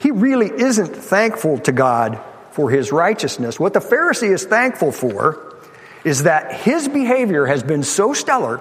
He 0.00 0.12
really 0.12 0.48
isn't 0.48 0.94
thankful 0.94 1.58
to 1.62 1.72
God 1.72 2.20
for 2.52 2.70
his 2.70 2.92
righteousness. 2.92 3.58
What 3.58 3.72
the 3.72 3.80
Pharisee 3.80 4.32
is 4.32 4.44
thankful 4.44 4.92
for 4.92 5.52
is 6.04 6.22
that 6.22 6.52
his 6.52 6.86
behavior 6.86 7.44
has 7.46 7.64
been 7.64 7.82
so 7.82 8.12
stellar 8.12 8.60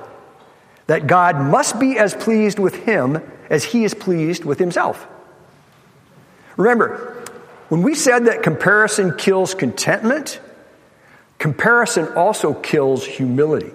that 0.87 1.05
God 1.05 1.39
must 1.39 1.79
be 1.79 1.99
as 1.99 2.15
pleased 2.15 2.57
with 2.57 2.73
him 2.77 3.21
as 3.51 3.63
he 3.63 3.83
is 3.83 3.93
pleased 3.93 4.43
with 4.43 4.57
himself. 4.57 5.05
Remember, 6.57 7.12
when 7.73 7.81
we 7.81 7.95
said 7.95 8.25
that 8.25 8.43
comparison 8.43 9.17
kills 9.17 9.55
contentment, 9.55 10.39
comparison 11.39 12.07
also 12.13 12.53
kills 12.53 13.03
humility 13.03 13.71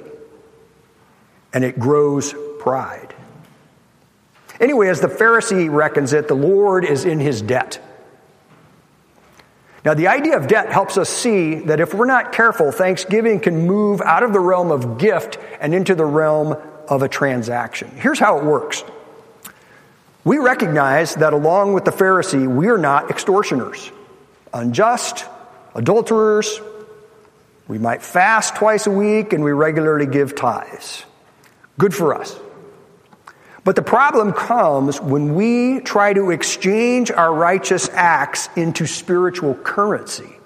and 1.52 1.64
it 1.64 1.80
grows 1.80 2.32
pride. 2.60 3.12
Anyway, 4.60 4.86
as 4.88 5.00
the 5.00 5.08
Pharisee 5.08 5.68
reckons 5.68 6.12
it, 6.12 6.28
the 6.28 6.34
Lord 6.34 6.84
is 6.84 7.04
in 7.04 7.18
his 7.18 7.42
debt. 7.42 7.80
Now, 9.84 9.94
the 9.94 10.06
idea 10.06 10.36
of 10.36 10.46
debt 10.46 10.70
helps 10.70 10.96
us 10.96 11.08
see 11.08 11.56
that 11.56 11.80
if 11.80 11.92
we're 11.92 12.06
not 12.06 12.30
careful, 12.30 12.70
thanksgiving 12.70 13.40
can 13.40 13.66
move 13.66 14.00
out 14.02 14.22
of 14.22 14.32
the 14.32 14.38
realm 14.38 14.70
of 14.70 14.98
gift 14.98 15.40
and 15.60 15.74
into 15.74 15.96
the 15.96 16.04
realm 16.04 16.56
of 16.88 17.02
a 17.02 17.08
transaction. 17.08 17.90
Here's 17.96 18.20
how 18.20 18.38
it 18.38 18.44
works 18.44 18.84
we 20.28 20.36
recognize 20.36 21.14
that 21.14 21.32
along 21.32 21.72
with 21.72 21.86
the 21.86 21.90
Pharisee, 21.90 22.46
we 22.46 22.68
are 22.68 22.76
not 22.76 23.08
extortioners, 23.08 23.90
unjust, 24.52 25.24
adulterers. 25.74 26.60
We 27.66 27.78
might 27.78 28.02
fast 28.02 28.54
twice 28.54 28.86
a 28.86 28.90
week 28.90 29.32
and 29.32 29.42
we 29.42 29.52
regularly 29.52 30.04
give 30.04 30.36
tithes. 30.36 31.06
Good 31.78 31.94
for 31.94 32.14
us. 32.14 32.38
But 33.64 33.74
the 33.74 33.80
problem 33.80 34.34
comes 34.34 35.00
when 35.00 35.34
we 35.34 35.80
try 35.80 36.12
to 36.12 36.30
exchange 36.30 37.10
our 37.10 37.32
righteous 37.32 37.88
acts 37.94 38.50
into 38.54 38.86
spiritual 38.86 39.54
currency. 39.54 40.36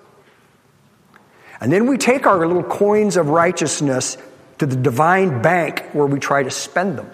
And 1.61 1.73
then 1.73 1.89
we 1.89 1.99
take 1.99 2.25
our 2.25 2.47
little 2.47 2.63
coins 2.63 3.17
of 3.17 3.31
righteousness 3.31 4.17
to 4.59 4.67
the 4.67 4.77
divine 4.77 5.43
bank 5.43 5.87
where 5.93 6.07
we 6.07 6.21
try 6.21 6.45
to 6.45 6.53
spend 6.53 6.99
them. 6.99 7.11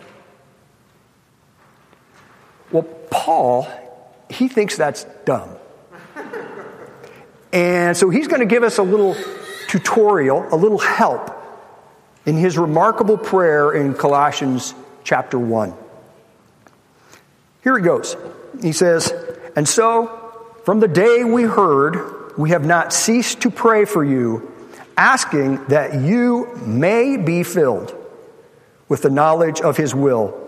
Well, 2.71 2.83
Paul, 3.11 3.67
he 4.29 4.49
thinks 4.49 4.77
that's 4.77 5.05
dumb. 5.25 5.51
And 7.53 7.97
so 7.97 8.11
he's 8.11 8.29
going 8.29 8.41
to 8.41 8.47
give 8.47 8.63
us 8.63 8.79
a 8.79 8.83
little 8.83 9.17
tutorial, 9.69 10.47
a 10.53 10.57
little 10.57 10.79
help 10.79 11.35
in 12.27 12.37
his 12.37 12.59
remarkable 12.59 13.17
prayer 13.17 13.73
in 13.73 13.95
Colossians 13.95 14.75
chapter 15.03 15.39
1. 15.39 15.73
Here 17.63 17.79
it 17.79 17.83
goes. 17.83 18.17
He 18.61 18.73
says, 18.73 19.13
And 19.57 19.67
so, 19.67 20.45
from 20.65 20.81
the 20.81 20.89
day 20.89 21.25
we 21.25 21.45
heard, 21.45 22.37
we 22.37 22.51
have 22.51 22.67
not 22.67 22.93
ceased 22.93 23.41
to 23.43 23.51
pray 23.51 23.87
for 23.87 24.05
you, 24.05 24.53
asking 24.97 25.65
that 25.67 25.95
you 26.03 26.55
may 26.67 27.17
be 27.17 27.43
filled 27.43 27.95
with 28.89 29.03
the 29.03 29.11
knowledge 29.11 29.61
of 29.61 29.77
His 29.77 29.95
will 29.95 30.48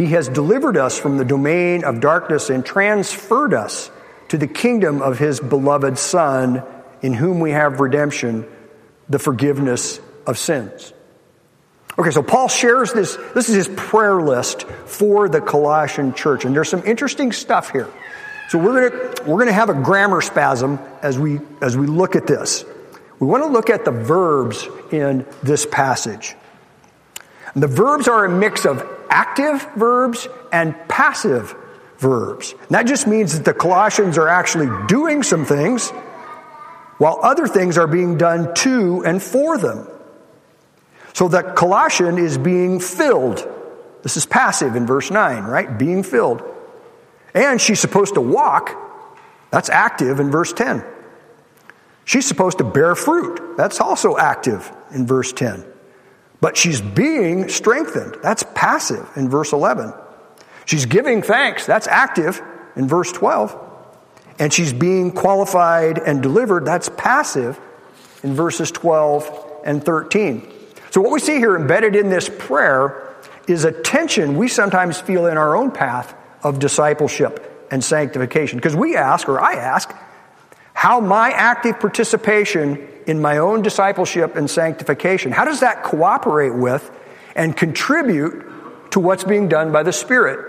He 0.00 0.06
has 0.12 0.30
delivered 0.30 0.78
us 0.78 0.98
from 0.98 1.18
the 1.18 1.26
domain 1.26 1.84
of 1.84 2.00
darkness 2.00 2.48
and 2.48 2.64
transferred 2.64 3.52
us 3.52 3.90
to 4.28 4.38
the 4.38 4.46
kingdom 4.46 5.02
of 5.02 5.18
his 5.18 5.40
beloved 5.40 5.98
Son, 5.98 6.62
in 7.02 7.12
whom 7.12 7.38
we 7.38 7.50
have 7.50 7.80
redemption, 7.80 8.48
the 9.10 9.18
forgiveness 9.18 10.00
of 10.26 10.38
sins. 10.38 10.94
Okay, 11.98 12.12
so 12.12 12.22
Paul 12.22 12.48
shares 12.48 12.94
this. 12.94 13.18
This 13.34 13.50
is 13.50 13.56
his 13.56 13.68
prayer 13.76 14.22
list 14.22 14.62
for 14.62 15.28
the 15.28 15.42
Colossian 15.42 16.14
church, 16.14 16.46
and 16.46 16.56
there's 16.56 16.70
some 16.70 16.82
interesting 16.86 17.30
stuff 17.30 17.70
here. 17.70 17.90
So 18.48 18.58
we're 18.58 18.88
gonna 18.88 19.30
we're 19.30 19.40
gonna 19.40 19.52
have 19.52 19.68
a 19.68 19.74
grammar 19.74 20.22
spasm 20.22 20.78
as 21.02 21.18
we 21.18 21.40
as 21.60 21.76
we 21.76 21.86
look 21.86 22.16
at 22.16 22.26
this. 22.26 22.64
We 23.18 23.26
want 23.26 23.44
to 23.44 23.50
look 23.50 23.68
at 23.68 23.84
the 23.84 23.90
verbs 23.90 24.66
in 24.92 25.26
this 25.42 25.66
passage. 25.66 26.36
And 27.54 27.62
the 27.62 27.68
verbs 27.68 28.08
are 28.08 28.24
a 28.24 28.28
mix 28.28 28.64
of 28.64 28.86
active 29.08 29.66
verbs 29.74 30.28
and 30.52 30.74
passive 30.88 31.54
verbs. 31.98 32.52
And 32.52 32.70
that 32.70 32.86
just 32.86 33.06
means 33.06 33.36
that 33.36 33.44
the 33.44 33.54
Colossians 33.54 34.18
are 34.18 34.28
actually 34.28 34.68
doing 34.86 35.22
some 35.22 35.44
things, 35.44 35.90
while 36.98 37.18
other 37.22 37.46
things 37.46 37.78
are 37.78 37.86
being 37.86 38.18
done 38.18 38.54
to 38.56 39.02
and 39.04 39.22
for 39.22 39.58
them. 39.58 39.88
So 41.12 41.28
that 41.28 41.56
Colossian 41.56 42.18
is 42.18 42.38
being 42.38 42.78
filled. 42.78 43.46
This 44.02 44.16
is 44.16 44.26
passive 44.26 44.76
in 44.76 44.86
verse 44.86 45.10
9, 45.10 45.44
right? 45.44 45.78
Being 45.78 46.02
filled. 46.02 46.42
And 47.34 47.60
she's 47.60 47.80
supposed 47.80 48.14
to 48.14 48.20
walk. 48.20 48.76
That's 49.50 49.68
active 49.68 50.20
in 50.20 50.30
verse 50.30 50.52
10. 50.52 50.84
She's 52.04 52.26
supposed 52.26 52.58
to 52.58 52.64
bear 52.64 52.94
fruit. 52.94 53.56
That's 53.56 53.80
also 53.80 54.16
active 54.16 54.70
in 54.92 55.06
verse 55.06 55.32
10. 55.32 55.69
But 56.40 56.56
she's 56.56 56.80
being 56.80 57.48
strengthened. 57.48 58.16
That's 58.22 58.42
passive 58.54 59.08
in 59.16 59.28
verse 59.28 59.52
11. 59.52 59.92
She's 60.64 60.86
giving 60.86 61.22
thanks. 61.22 61.66
That's 61.66 61.86
active 61.86 62.40
in 62.76 62.88
verse 62.88 63.12
12. 63.12 63.58
And 64.38 64.52
she's 64.52 64.72
being 64.72 65.12
qualified 65.12 65.98
and 65.98 66.22
delivered. 66.22 66.64
That's 66.64 66.88
passive 66.96 67.60
in 68.22 68.34
verses 68.34 68.70
12 68.70 69.60
and 69.64 69.84
13. 69.84 70.50
So, 70.90 71.00
what 71.00 71.12
we 71.12 71.20
see 71.20 71.36
here 71.36 71.56
embedded 71.56 71.94
in 71.94 72.08
this 72.08 72.28
prayer 72.28 73.14
is 73.46 73.64
a 73.64 73.72
tension 73.72 74.36
we 74.36 74.48
sometimes 74.48 75.00
feel 75.00 75.26
in 75.26 75.36
our 75.36 75.56
own 75.56 75.70
path 75.70 76.14
of 76.42 76.58
discipleship 76.58 77.68
and 77.70 77.84
sanctification. 77.84 78.58
Because 78.58 78.74
we 78.74 78.96
ask, 78.96 79.28
or 79.28 79.40
I 79.40 79.54
ask, 79.54 79.94
how 80.72 81.00
my 81.00 81.30
active 81.30 81.78
participation 81.78 82.88
in 83.10 83.20
my 83.20 83.38
own 83.38 83.60
discipleship 83.60 84.36
and 84.36 84.48
sanctification, 84.48 85.32
how 85.32 85.44
does 85.44 85.60
that 85.60 85.82
cooperate 85.82 86.54
with 86.54 86.88
and 87.34 87.56
contribute 87.56 88.92
to 88.92 89.00
what's 89.00 89.24
being 89.24 89.48
done 89.48 89.72
by 89.72 89.82
the 89.82 89.92
Spirit? 89.92 90.46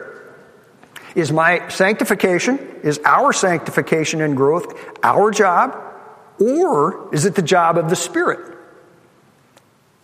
Is 1.15 1.31
my 1.31 1.67
sanctification, 1.69 2.59
is 2.83 2.99
our 3.03 3.33
sanctification 3.33 4.21
and 4.21 4.37
growth 4.37 4.79
our 5.01 5.31
job, 5.31 5.75
or 6.39 7.11
is 7.11 7.25
it 7.25 7.33
the 7.33 7.41
job 7.41 7.79
of 7.79 7.89
the 7.89 7.95
Spirit? 7.95 8.55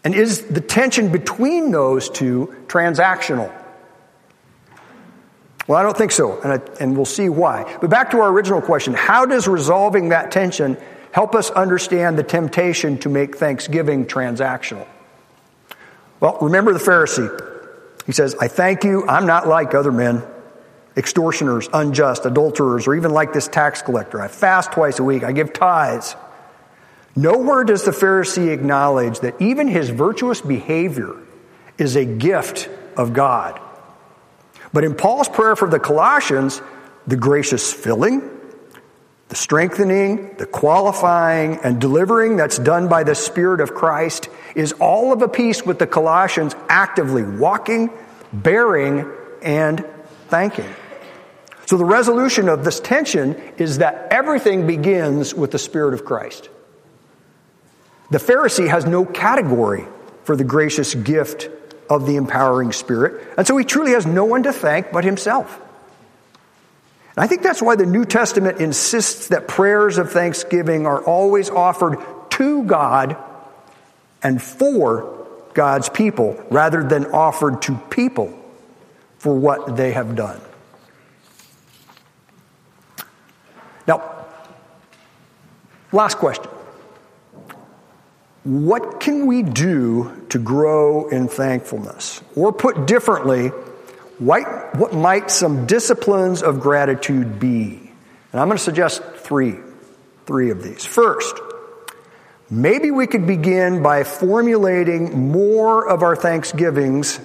And 0.04 0.16
is 0.16 0.48
the 0.48 0.62
tension 0.62 1.12
between 1.12 1.70
those 1.70 2.10
two 2.10 2.56
transactional? 2.66 3.54
Well, 5.68 5.78
I 5.78 5.84
don't 5.84 5.98
think 5.98 6.12
so, 6.12 6.42
and, 6.42 6.54
I, 6.54 6.62
and 6.82 6.96
we'll 6.96 7.06
see 7.06 7.30
why. 7.30 7.78
But 7.82 7.92
back 7.92 8.10
to 8.12 8.20
our 8.22 8.30
original 8.30 8.62
question 8.62 8.96
how 8.96 9.28
does 9.28 9.48
resolving 9.48 10.10
that 10.10 10.32
tension 10.32 10.76
help 11.18 11.34
us 11.34 11.50
understand 11.50 12.16
the 12.16 12.22
temptation 12.22 12.96
to 13.00 13.10
make 13.10 13.38
thanksgiving 13.38 14.06
transactional? 14.06 14.86
Well, 16.20 16.38
remember 16.42 16.74
the 16.74 16.80
Pharisee. 16.80 17.28
He 18.06 18.12
says, 18.12 18.36
I 18.40 18.48
thank 18.48 18.84
you, 18.84 19.04
I'm 19.08 19.26
not 19.26 19.48
like 19.48 19.74
other 19.74 19.92
men, 19.92 20.22
extortioners, 20.96 21.70
unjust, 21.74 22.28
adulterers, 22.28 22.86
or 22.86 22.94
even 22.94 23.10
like 23.10 23.34
this 23.34 23.48
tax 23.48 23.82
collector. 23.82 24.22
I 24.22 24.28
fast 24.28 24.74
twice 24.74 25.00
a 25.00 25.04
week, 25.04 25.24
I 25.24 25.32
give 25.32 25.54
tithes. 25.54 26.16
Nowhere 27.16 27.64
does 27.64 27.84
the 27.84 27.90
Pharisee 27.90 28.54
acknowledge 28.54 29.22
that 29.22 29.42
even 29.42 29.68
his 29.68 29.90
virtuous 29.90 30.42
behavior 30.42 31.16
is 31.80 31.96
a 31.96 32.06
gift 32.06 32.70
of 32.96 33.14
God. 33.14 33.60
But 34.72 34.84
in 34.84 34.94
Paul's 34.94 35.30
prayer 35.30 35.56
for 35.56 35.68
the 35.68 35.80
Colossians, 35.80 36.62
the 37.08 37.18
gracious 37.18 37.74
filling, 37.74 38.37
the 39.30 39.36
strengthening, 39.36 40.36
the 40.38 40.46
qualifying, 40.46 41.60
and 41.64 41.82
delivering 41.82 42.38
that's 42.38 42.58
done 42.58 42.88
by 42.88 43.04
the 43.04 43.16
Spirit 43.16 43.60
of 43.60 43.74
Christ 43.74 44.30
is 44.56 44.72
all 44.74 45.12
of 45.12 45.22
a 45.22 45.28
piece 45.28 45.66
with 45.66 45.80
the 45.80 45.88
Colossians 45.88 46.56
actively 46.70 47.24
walking, 47.24 47.90
bearing, 48.32 49.12
and 49.42 49.86
thanking. 50.30 50.74
So 51.66 51.76
the 51.76 51.86
resolution 51.86 52.48
of 52.48 52.64
this 52.64 52.80
tension 52.80 53.36
is 53.58 53.80
that 53.80 54.08
everything 54.12 54.66
begins 54.66 55.34
with 55.34 55.52
the 55.52 55.60
Spirit 55.60 55.94
of 55.94 56.06
Christ. 56.06 56.50
The 58.10 58.20
Pharisee 58.20 58.70
has 58.70 58.86
no 58.86 59.04
category 59.04 59.86
for 60.24 60.38
the 60.38 60.46
gracious 60.46 60.96
gift 60.96 61.50
of 61.90 62.06
the 62.06 62.16
empowering 62.16 62.72
Spirit. 62.72 63.28
And 63.38 63.46
so 63.46 63.58
he 63.58 63.66
truly 63.66 63.92
has 63.92 64.06
no 64.06 64.24
one 64.24 64.44
to 64.44 64.54
thank 64.54 64.94
but 64.94 65.04
himself. 65.04 65.62
And 67.18 67.24
I 67.24 67.28
think 67.28 67.42
that's 67.42 67.64
why 67.64 67.76
the 67.76 67.88
New 67.88 68.06
Testament 68.06 68.62
insists 68.62 69.30
that 69.30 69.48
prayers 69.48 69.98
of 69.98 70.12
thanksgiving 70.12 70.86
are 70.86 71.04
always 71.04 71.50
offered 71.50 71.98
to 72.30 72.64
God 72.64 73.18
and 74.22 74.40
for 74.40 75.28
God's 75.56 75.90
people 75.90 76.40
rather 76.52 76.84
than 76.84 77.08
offered 77.08 77.64
to 77.64 77.76
people 77.90 78.38
for 79.18 79.34
what 79.34 79.76
they 79.76 79.94
have 79.94 80.16
done. 80.16 80.40
Now, 83.88 84.28
last 85.92 86.20
question. 86.20 86.52
What 88.44 89.00
can 89.00 89.26
we 89.26 89.42
do 89.42 90.28
to 90.30 90.38
grow 90.38 91.08
in 91.10 91.28
thankfulness? 91.30 92.22
Or 92.36 92.54
put 92.54 92.86
differently, 92.86 93.52
what, 94.20 94.94
might 94.94 95.30
some 95.30 95.66
disciplines 95.66 96.42
of 96.42 96.60
gratitude 96.60 97.40
be? 97.40 97.92
And 98.32 98.42
I'm 98.42 98.48
going 98.48 98.58
to 98.58 98.64
suggest 98.64 99.04
three, 99.16 99.56
three 100.26 100.50
of 100.50 100.64
these. 100.64 100.86
First, 100.86 101.40
maybe 102.50 102.92
we 102.92 103.08
could 103.08 103.28
begin 103.28 103.84
by 103.84 104.04
formulating 104.04 105.32
more 105.32 105.88
of 105.88 106.04
our 106.04 106.16
thanksgivings 106.16 107.20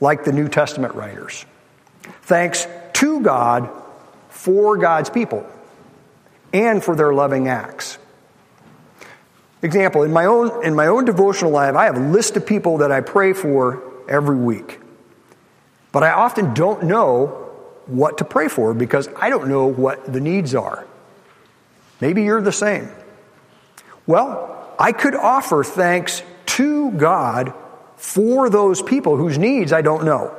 like 0.00 0.24
the 0.24 0.32
New 0.32 0.48
Testament 0.48 0.94
writers. 0.94 1.44
Thanks 2.22 2.66
to 2.94 3.20
God 3.20 3.70
for 4.28 4.76
God's 4.76 5.10
people 5.10 5.46
and 6.52 6.82
for 6.82 6.94
their 6.94 7.12
loving 7.12 7.48
acts. 7.48 7.98
Example, 9.60 10.04
in 10.04 10.12
my 10.12 10.26
own, 10.26 10.64
in 10.64 10.74
my 10.74 10.86
own 10.86 11.04
devotional 11.04 11.50
life, 11.50 11.74
I 11.74 11.86
have 11.86 11.96
a 11.96 12.00
list 12.00 12.36
of 12.36 12.46
people 12.46 12.78
that 12.78 12.92
I 12.92 13.00
pray 13.00 13.32
for 13.32 13.82
every 14.08 14.36
week. 14.36 14.80
But 15.92 16.02
I 16.02 16.12
often 16.12 16.54
don't 16.54 16.84
know 16.84 17.48
what 17.86 18.18
to 18.18 18.24
pray 18.24 18.48
for 18.48 18.74
because 18.74 19.08
I 19.16 19.30
don't 19.30 19.48
know 19.48 19.66
what 19.66 20.12
the 20.12 20.20
needs 20.20 20.54
are. 20.54 20.86
Maybe 22.00 22.22
you're 22.22 22.42
the 22.42 22.52
same. 22.52 22.90
Well, 24.06 24.74
I 24.78 24.92
could 24.92 25.14
offer 25.14 25.64
thanks 25.64 26.22
to 26.46 26.90
God 26.92 27.52
for 27.96 28.48
those 28.48 28.80
people 28.80 29.16
whose 29.16 29.38
needs 29.38 29.72
I 29.72 29.82
don't 29.82 30.04
know. 30.04 30.34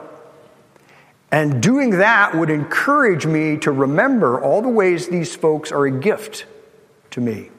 And 1.31 1.61
doing 1.61 1.91
that 1.91 2.35
would 2.35 2.49
encourage 2.49 3.25
me 3.25 3.57
to 3.57 3.71
remember 3.71 4.41
all 4.41 4.61
the 4.61 4.69
ways 4.69 5.09
these 5.09 5.35
folks 5.35 5.71
are 5.71 5.85
a 5.85 5.91
gift 5.91 6.45
to 7.11 7.21
me. 7.21 7.51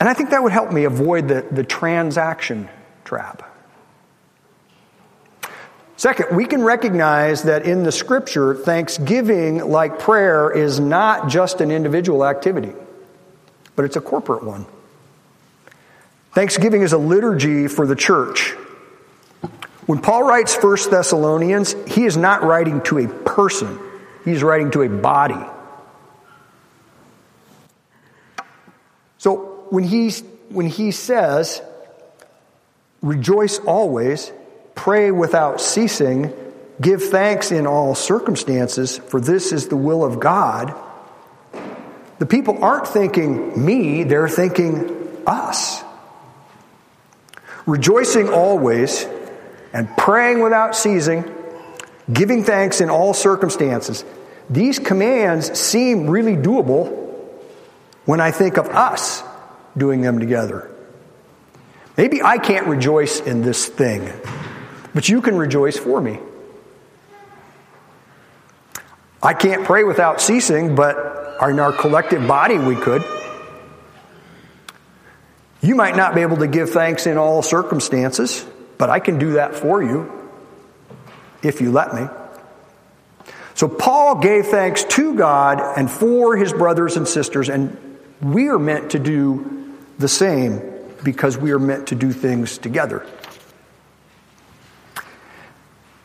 And 0.00 0.08
I 0.08 0.14
think 0.14 0.30
that 0.30 0.42
would 0.42 0.52
help 0.52 0.72
me 0.72 0.84
avoid 0.84 1.28
the, 1.28 1.46
the 1.50 1.64
transaction 1.64 2.68
trap. 3.04 3.42
Second, 5.98 6.36
we 6.36 6.46
can 6.46 6.62
recognize 6.62 7.42
that 7.42 7.66
in 7.66 7.82
the 7.82 7.90
scripture, 7.90 8.54
thanksgiving, 8.54 9.68
like 9.68 9.98
prayer, 9.98 10.48
is 10.48 10.78
not 10.78 11.28
just 11.28 11.60
an 11.60 11.72
individual 11.72 12.24
activity, 12.24 12.72
but 13.74 13.84
it's 13.84 13.96
a 13.96 14.00
corporate 14.00 14.44
one. 14.44 14.64
Thanksgiving 16.34 16.82
is 16.82 16.92
a 16.92 16.98
liturgy 16.98 17.66
for 17.66 17.84
the 17.84 17.96
church. 17.96 18.50
When 19.86 20.00
Paul 20.00 20.22
writes 20.22 20.54
1 20.54 20.76
Thessalonians, 20.88 21.74
he 21.88 22.04
is 22.04 22.16
not 22.16 22.44
writing 22.44 22.80
to 22.82 22.98
a 22.98 23.08
person, 23.08 23.80
he's 24.24 24.44
writing 24.44 24.70
to 24.72 24.82
a 24.82 24.88
body. 24.88 25.44
So 29.18 29.66
when 29.70 29.82
he, 29.82 30.10
when 30.50 30.66
he 30.66 30.92
says, 30.92 31.60
rejoice 33.02 33.58
always, 33.58 34.30
pray 34.78 35.10
without 35.10 35.60
ceasing, 35.60 36.32
give 36.80 37.02
thanks 37.02 37.50
in 37.50 37.66
all 37.66 37.96
circumstances, 37.96 38.96
for 38.96 39.20
this 39.20 39.50
is 39.50 39.66
the 39.66 39.76
will 39.76 40.04
of 40.04 40.20
God, 40.20 40.72
the 42.20 42.26
people 42.26 42.62
aren't 42.62 42.86
thinking 42.86 43.64
me, 43.64 44.04
they're 44.04 44.28
thinking 44.28 45.18
us. 45.26 45.82
Rejoicing 47.66 48.28
always 48.28 49.04
and 49.72 49.88
praying 49.96 50.40
without 50.40 50.76
ceasing, 50.76 51.24
giving 52.12 52.44
thanks 52.44 52.80
in 52.80 52.88
all 52.88 53.14
circumstances. 53.14 54.04
These 54.48 54.78
commands 54.78 55.58
seem 55.58 56.08
really 56.08 56.36
doable 56.36 56.86
when 58.04 58.20
I 58.20 58.30
think 58.30 58.58
of 58.58 58.68
us 58.68 59.24
doing 59.76 60.02
them 60.02 60.20
together. 60.20 60.70
Maybe 61.96 62.22
I 62.22 62.38
can't 62.38 62.68
rejoice 62.68 63.18
in 63.20 63.42
this 63.42 63.66
thing, 63.66 64.08
but 64.98 65.08
you 65.08 65.22
can 65.22 65.38
rejoice 65.38 65.76
for 65.76 66.00
me. 66.00 66.18
I 69.22 69.32
can't 69.32 69.64
pray 69.64 69.84
without 69.84 70.20
ceasing, 70.20 70.74
but 70.74 71.36
in 71.40 71.60
our 71.60 71.72
collective 71.72 72.26
body 72.26 72.58
we 72.58 72.74
could. 72.74 73.04
You 75.60 75.76
might 75.76 75.94
not 75.94 76.16
be 76.16 76.22
able 76.22 76.38
to 76.38 76.48
give 76.48 76.70
thanks 76.70 77.06
in 77.06 77.16
all 77.16 77.42
circumstances, 77.42 78.44
but 78.76 78.90
I 78.90 78.98
can 78.98 79.20
do 79.20 79.34
that 79.34 79.54
for 79.54 79.80
you 79.80 80.10
if 81.44 81.60
you 81.60 81.70
let 81.70 81.94
me. 81.94 82.08
So 83.54 83.68
Paul 83.68 84.16
gave 84.16 84.46
thanks 84.46 84.82
to 84.82 85.14
God 85.14 85.60
and 85.78 85.88
for 85.88 86.36
his 86.36 86.52
brothers 86.52 86.96
and 86.96 87.06
sisters, 87.06 87.48
and 87.48 88.00
we 88.20 88.48
are 88.48 88.58
meant 88.58 88.90
to 88.90 88.98
do 88.98 89.76
the 89.96 90.08
same 90.08 90.60
because 91.04 91.38
we 91.38 91.52
are 91.52 91.60
meant 91.60 91.86
to 91.86 91.94
do 91.94 92.10
things 92.10 92.58
together. 92.58 93.06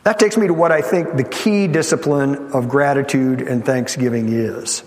That 0.04 0.18
takes 0.18 0.36
me 0.36 0.46
to 0.46 0.54
what 0.54 0.70
I 0.70 0.82
think 0.82 1.16
the 1.16 1.24
key 1.24 1.66
discipline 1.66 2.52
of 2.52 2.68
gratitude 2.68 3.40
and 3.40 3.64
thanksgiving 3.64 4.28
is. 4.28 4.84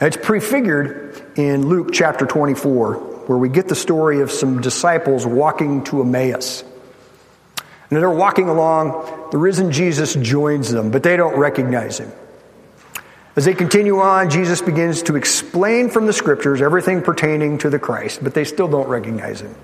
It's 0.00 0.18
prefigured 0.18 1.32
in 1.36 1.66
Luke 1.66 1.90
chapter 1.92 2.26
24, 2.26 2.94
where 3.26 3.38
we 3.38 3.48
get 3.48 3.68
the 3.68 3.74
story 3.74 4.20
of 4.20 4.30
some 4.30 4.60
disciples 4.60 5.24
walking 5.24 5.82
to 5.84 6.02
Emmaus. 6.02 6.62
And 7.88 7.96
as 7.96 8.02
they're 8.02 8.10
walking 8.10 8.50
along, 8.50 9.30
the 9.30 9.38
risen 9.38 9.72
Jesus 9.72 10.14
joins 10.14 10.70
them, 10.70 10.90
but 10.90 11.02
they 11.02 11.16
don't 11.16 11.38
recognize 11.38 11.98
him. 11.98 12.12
As 13.36 13.46
they 13.46 13.54
continue 13.54 13.98
on, 14.00 14.28
Jesus 14.28 14.60
begins 14.60 15.04
to 15.04 15.16
explain 15.16 15.88
from 15.88 16.06
the 16.06 16.12
scriptures 16.12 16.60
everything 16.60 17.00
pertaining 17.00 17.58
to 17.58 17.70
the 17.70 17.78
Christ, 17.78 18.22
but 18.22 18.34
they 18.34 18.44
still 18.44 18.68
don't 18.68 18.88
recognize 18.88 19.40
him 19.40 19.54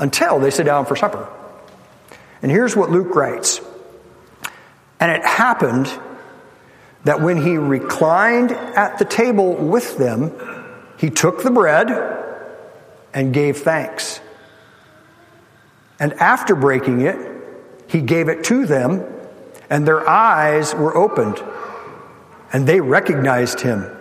until 0.00 0.40
they 0.40 0.50
sit 0.50 0.64
down 0.64 0.84
for 0.84 0.96
supper. 0.96 1.28
And 2.42 2.50
here's 2.50 2.74
what 2.74 2.90
Luke 2.90 3.14
writes 3.14 3.60
And 5.00 5.10
it 5.10 5.24
happened 5.24 5.90
that 7.04 7.20
when 7.20 7.38
he 7.38 7.56
reclined 7.56 8.52
at 8.52 8.98
the 8.98 9.04
table 9.04 9.54
with 9.54 9.96
them, 9.96 10.32
he 10.98 11.10
took 11.10 11.42
the 11.42 11.50
bread 11.50 11.90
and 13.12 13.32
gave 13.34 13.58
thanks. 13.58 14.20
And 15.98 16.12
after 16.14 16.54
breaking 16.54 17.00
it, 17.00 17.16
he 17.88 18.02
gave 18.02 18.28
it 18.28 18.44
to 18.44 18.66
them, 18.66 19.04
and 19.68 19.88
their 19.88 20.08
eyes 20.08 20.74
were 20.74 20.96
opened 20.96 21.42
and 22.52 22.66
they 22.66 22.80
recognized 22.80 23.60
him. 23.60 23.96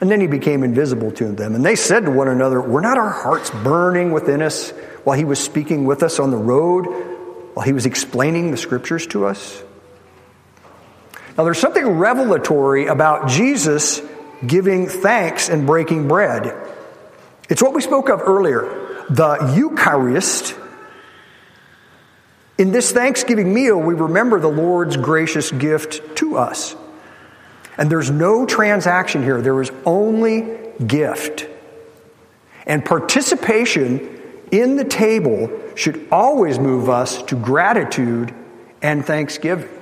And 0.00 0.10
then 0.10 0.20
he 0.20 0.26
became 0.26 0.64
invisible 0.64 1.12
to 1.12 1.32
them. 1.32 1.54
And 1.54 1.64
they 1.64 1.76
said 1.76 2.04
to 2.06 2.10
one 2.10 2.28
another, 2.28 2.60
Were 2.60 2.80
not 2.80 2.98
our 2.98 3.10
hearts 3.10 3.50
burning 3.50 4.12
within 4.12 4.42
us 4.42 4.70
while 5.04 5.16
he 5.16 5.24
was 5.24 5.38
speaking 5.38 5.84
with 5.84 6.02
us 6.02 6.18
on 6.18 6.30
the 6.30 6.36
road, 6.36 6.84
while 7.54 7.64
he 7.64 7.72
was 7.72 7.86
explaining 7.86 8.50
the 8.50 8.56
scriptures 8.56 9.06
to 9.08 9.26
us? 9.26 9.62
Now, 11.36 11.44
there's 11.44 11.58
something 11.58 11.86
revelatory 11.86 12.86
about 12.86 13.28
Jesus 13.28 14.02
giving 14.46 14.86
thanks 14.86 15.48
and 15.48 15.66
breaking 15.66 16.08
bread. 16.08 16.54
It's 17.48 17.62
what 17.62 17.74
we 17.74 17.80
spoke 17.80 18.08
of 18.08 18.20
earlier 18.20 18.78
the 19.10 19.54
Eucharist. 19.56 20.54
In 22.58 22.70
this 22.70 22.92
Thanksgiving 22.92 23.52
meal, 23.52 23.76
we 23.76 23.94
remember 23.94 24.38
the 24.38 24.48
Lord's 24.48 24.96
gracious 24.96 25.50
gift 25.50 26.16
to 26.16 26.36
us. 26.36 26.76
And 27.76 27.90
there's 27.90 28.10
no 28.10 28.46
transaction 28.46 29.22
here, 29.22 29.40
there 29.40 29.60
is 29.60 29.72
only 29.84 30.58
gift. 30.86 31.46
And 32.66 32.84
participation 32.84 34.20
in 34.50 34.76
the 34.76 34.84
table 34.84 35.50
should 35.74 36.06
always 36.12 36.58
move 36.58 36.88
us 36.88 37.22
to 37.24 37.36
gratitude 37.36 38.32
and 38.82 39.04
thanksgiving. 39.04 39.81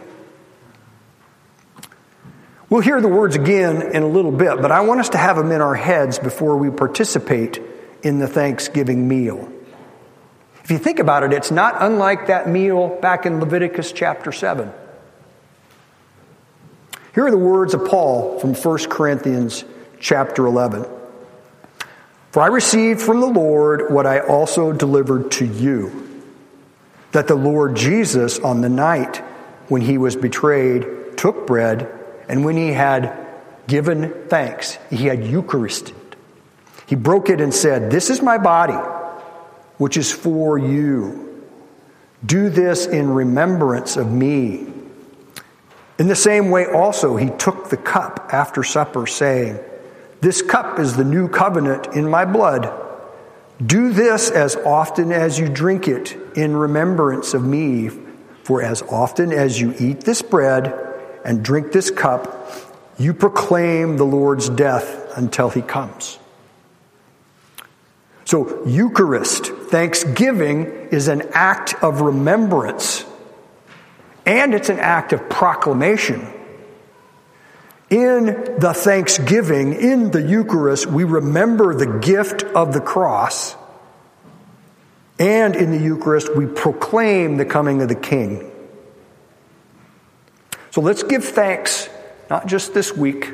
We'll 2.71 2.83
hear 2.83 3.01
the 3.01 3.09
words 3.09 3.35
again 3.35 3.83
in 3.83 4.05
a 4.05 4.07
little 4.07 4.31
bit, 4.31 4.63
but 4.63 4.71
I 4.71 4.83
want 4.83 5.01
us 5.01 5.09
to 5.11 5.19
have 5.19 5.37
them 5.37 5.51
in 5.51 5.61
our 5.61 5.75
heads 5.75 6.21
before 6.21 6.57
we 6.57 6.71
participate 6.71 7.61
in 8.05 8.21
the 8.21 8.29
Thanksgiving 8.29 9.09
meal. 9.09 9.53
If 10.63 10.71
you 10.71 10.79
think 10.79 11.01
about 11.01 11.25
it, 11.25 11.33
it's 11.33 11.51
not 11.51 11.75
unlike 11.81 12.29
that 12.29 12.49
meal 12.49 12.89
back 13.01 13.27
in 13.27 13.41
Leviticus 13.41 13.91
chapter 13.91 14.31
7. 14.31 14.73
Here 17.13 17.27
are 17.27 17.31
the 17.33 17.37
words 17.37 17.75
of 17.75 17.87
Paul 17.87 18.39
from 18.39 18.55
1 18.55 18.79
Corinthians 18.89 19.65
chapter 19.99 20.47
11. 20.47 20.87
For 22.31 22.41
I 22.41 22.47
received 22.47 23.01
from 23.01 23.19
the 23.19 23.27
Lord 23.27 23.93
what 23.93 24.07
I 24.07 24.21
also 24.21 24.73
delivered 24.73 25.33
to 25.33 25.45
you 25.45 26.23
that 27.11 27.27
the 27.27 27.35
Lord 27.35 27.75
Jesus, 27.75 28.39
on 28.39 28.61
the 28.61 28.69
night 28.69 29.17
when 29.67 29.83
he 29.83 29.99
was 29.99 30.15
betrayed, 30.15 30.87
took 31.17 31.49
bread, 31.49 32.00
and 32.31 32.45
when 32.45 32.57
he 32.57 32.69
had 32.69 33.27
given 33.67 34.29
thanks, 34.29 34.79
he 34.89 35.07
had 35.07 35.25
Eucharisted. 35.25 35.97
He 36.87 36.95
broke 36.95 37.29
it 37.29 37.41
and 37.41 37.53
said, 37.53 37.91
This 37.91 38.09
is 38.09 38.23
my 38.23 38.39
body, 38.39 38.79
which 39.79 39.97
is 39.97 40.13
for 40.13 40.57
you. 40.57 41.45
Do 42.25 42.49
this 42.49 42.87
in 42.87 43.11
remembrance 43.11 43.97
of 43.97 44.13
me. 44.13 44.73
In 45.99 46.07
the 46.07 46.15
same 46.15 46.51
way, 46.51 46.67
also, 46.67 47.17
he 47.17 47.31
took 47.31 47.69
the 47.69 47.77
cup 47.77 48.31
after 48.33 48.63
supper, 48.63 49.09
saying, 49.09 49.59
This 50.21 50.41
cup 50.41 50.79
is 50.79 50.97
the 50.97 51.05
new 51.05 51.29
covenant 51.29 51.97
in 51.97 52.09
my 52.09 52.27
blood. 52.27 52.73
Do 53.61 53.93
this 53.93 54.31
as 54.31 54.55
often 54.55 55.11
as 55.11 55.37
you 55.37 55.49
drink 55.49 55.89
it 55.89 56.17
in 56.37 56.57
remembrance 56.57 57.35
of 57.35 57.43
me. 57.43 57.91
For 58.45 58.63
as 58.63 58.83
often 58.83 59.33
as 59.33 59.61
you 59.61 59.75
eat 59.81 60.03
this 60.03 60.23
bread 60.23 60.90
and 61.25 61.45
drink 61.45 61.73
this 61.73 61.91
cup, 61.91 62.49
you 62.99 63.15
proclaim 63.15 63.97
the 63.97 64.05
Lord's 64.05 64.49
death 64.49 65.17
until 65.17 65.51
he 65.51 65.63
comes. 65.63 66.19
So, 68.25 68.65
Eucharist, 68.65 69.47
thanksgiving, 69.47 70.67
is 70.91 71.09
an 71.09 71.23
act 71.33 71.75
of 71.83 72.01
remembrance 72.01 73.05
and 74.27 74.55
it's 74.55 74.69
an 74.69 74.79
act 74.79 75.13
of 75.13 75.29
proclamation. 75.29 76.27
In 77.89 78.27
the 78.59 78.73
thanksgiving, 78.73 79.73
in 79.73 80.13
the 80.13 80.23
Eucharist, 80.23 80.87
we 80.87 81.03
remember 81.03 81.75
the 81.75 81.99
gift 81.99 82.45
of 82.45 82.73
the 82.73 82.81
cross. 82.81 83.57
And 85.19 85.57
in 85.57 85.73
the 85.73 85.79
Eucharist, 85.79 86.37
we 86.37 86.47
proclaim 86.47 87.37
the 87.37 87.45
coming 87.45 87.83
of 87.83 87.89
the 87.89 87.97
King. 87.97 88.50
So 90.71 90.81
let's 90.81 91.03
give 91.03 91.25
thanks, 91.25 91.89
not 92.29 92.47
just 92.47 92.75
this 92.75 92.97
week, 92.97 93.33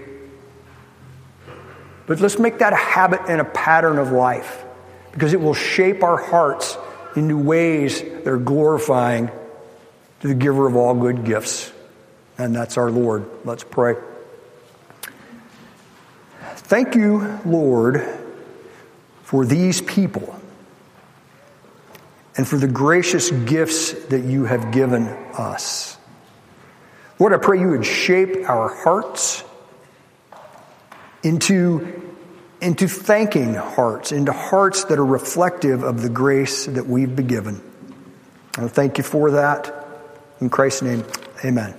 but 2.06 2.20
let's 2.20 2.38
make 2.38 2.58
that 2.58 2.72
a 2.72 2.76
habit 2.76 3.20
and 3.28 3.40
a 3.40 3.44
pattern 3.44 3.98
of 3.98 4.12
life 4.12 4.64
because 5.12 5.32
it 5.32 5.40
will 5.40 5.54
shape 5.54 6.02
our 6.02 6.16
hearts 6.16 6.76
into 7.16 7.36
ways 7.36 8.00
that 8.02 8.28
are 8.28 8.38
glorifying 8.38 9.30
to 10.20 10.28
the 10.28 10.34
giver 10.34 10.66
of 10.66 10.76
all 10.76 10.94
good 10.94 11.24
gifts, 11.24 11.72
and 12.38 12.54
that's 12.54 12.76
our 12.76 12.90
Lord. 12.90 13.26
Let's 13.44 13.64
pray. 13.64 13.96
Thank 16.54 16.94
you, 16.94 17.40
Lord, 17.44 18.06
for 19.22 19.44
these 19.44 19.80
people 19.80 20.38
and 22.36 22.46
for 22.46 22.56
the 22.56 22.68
gracious 22.68 23.30
gifts 23.30 23.92
that 24.06 24.24
you 24.24 24.44
have 24.44 24.72
given 24.72 25.08
us. 25.34 25.95
Lord, 27.18 27.32
I 27.32 27.38
pray 27.38 27.60
you 27.60 27.68
would 27.68 27.86
shape 27.86 28.48
our 28.48 28.68
hearts 28.68 29.42
into, 31.22 32.02
into 32.60 32.88
thanking 32.88 33.54
hearts, 33.54 34.12
into 34.12 34.32
hearts 34.32 34.84
that 34.84 34.98
are 34.98 35.04
reflective 35.04 35.82
of 35.82 36.02
the 36.02 36.10
grace 36.10 36.66
that 36.66 36.86
we've 36.86 37.14
been 37.14 37.26
given. 37.26 37.62
I 38.58 38.68
thank 38.68 38.98
you 38.98 39.04
for 39.04 39.32
that. 39.32 39.72
In 40.40 40.50
Christ's 40.50 40.82
name, 40.82 41.04
amen. 41.44 41.74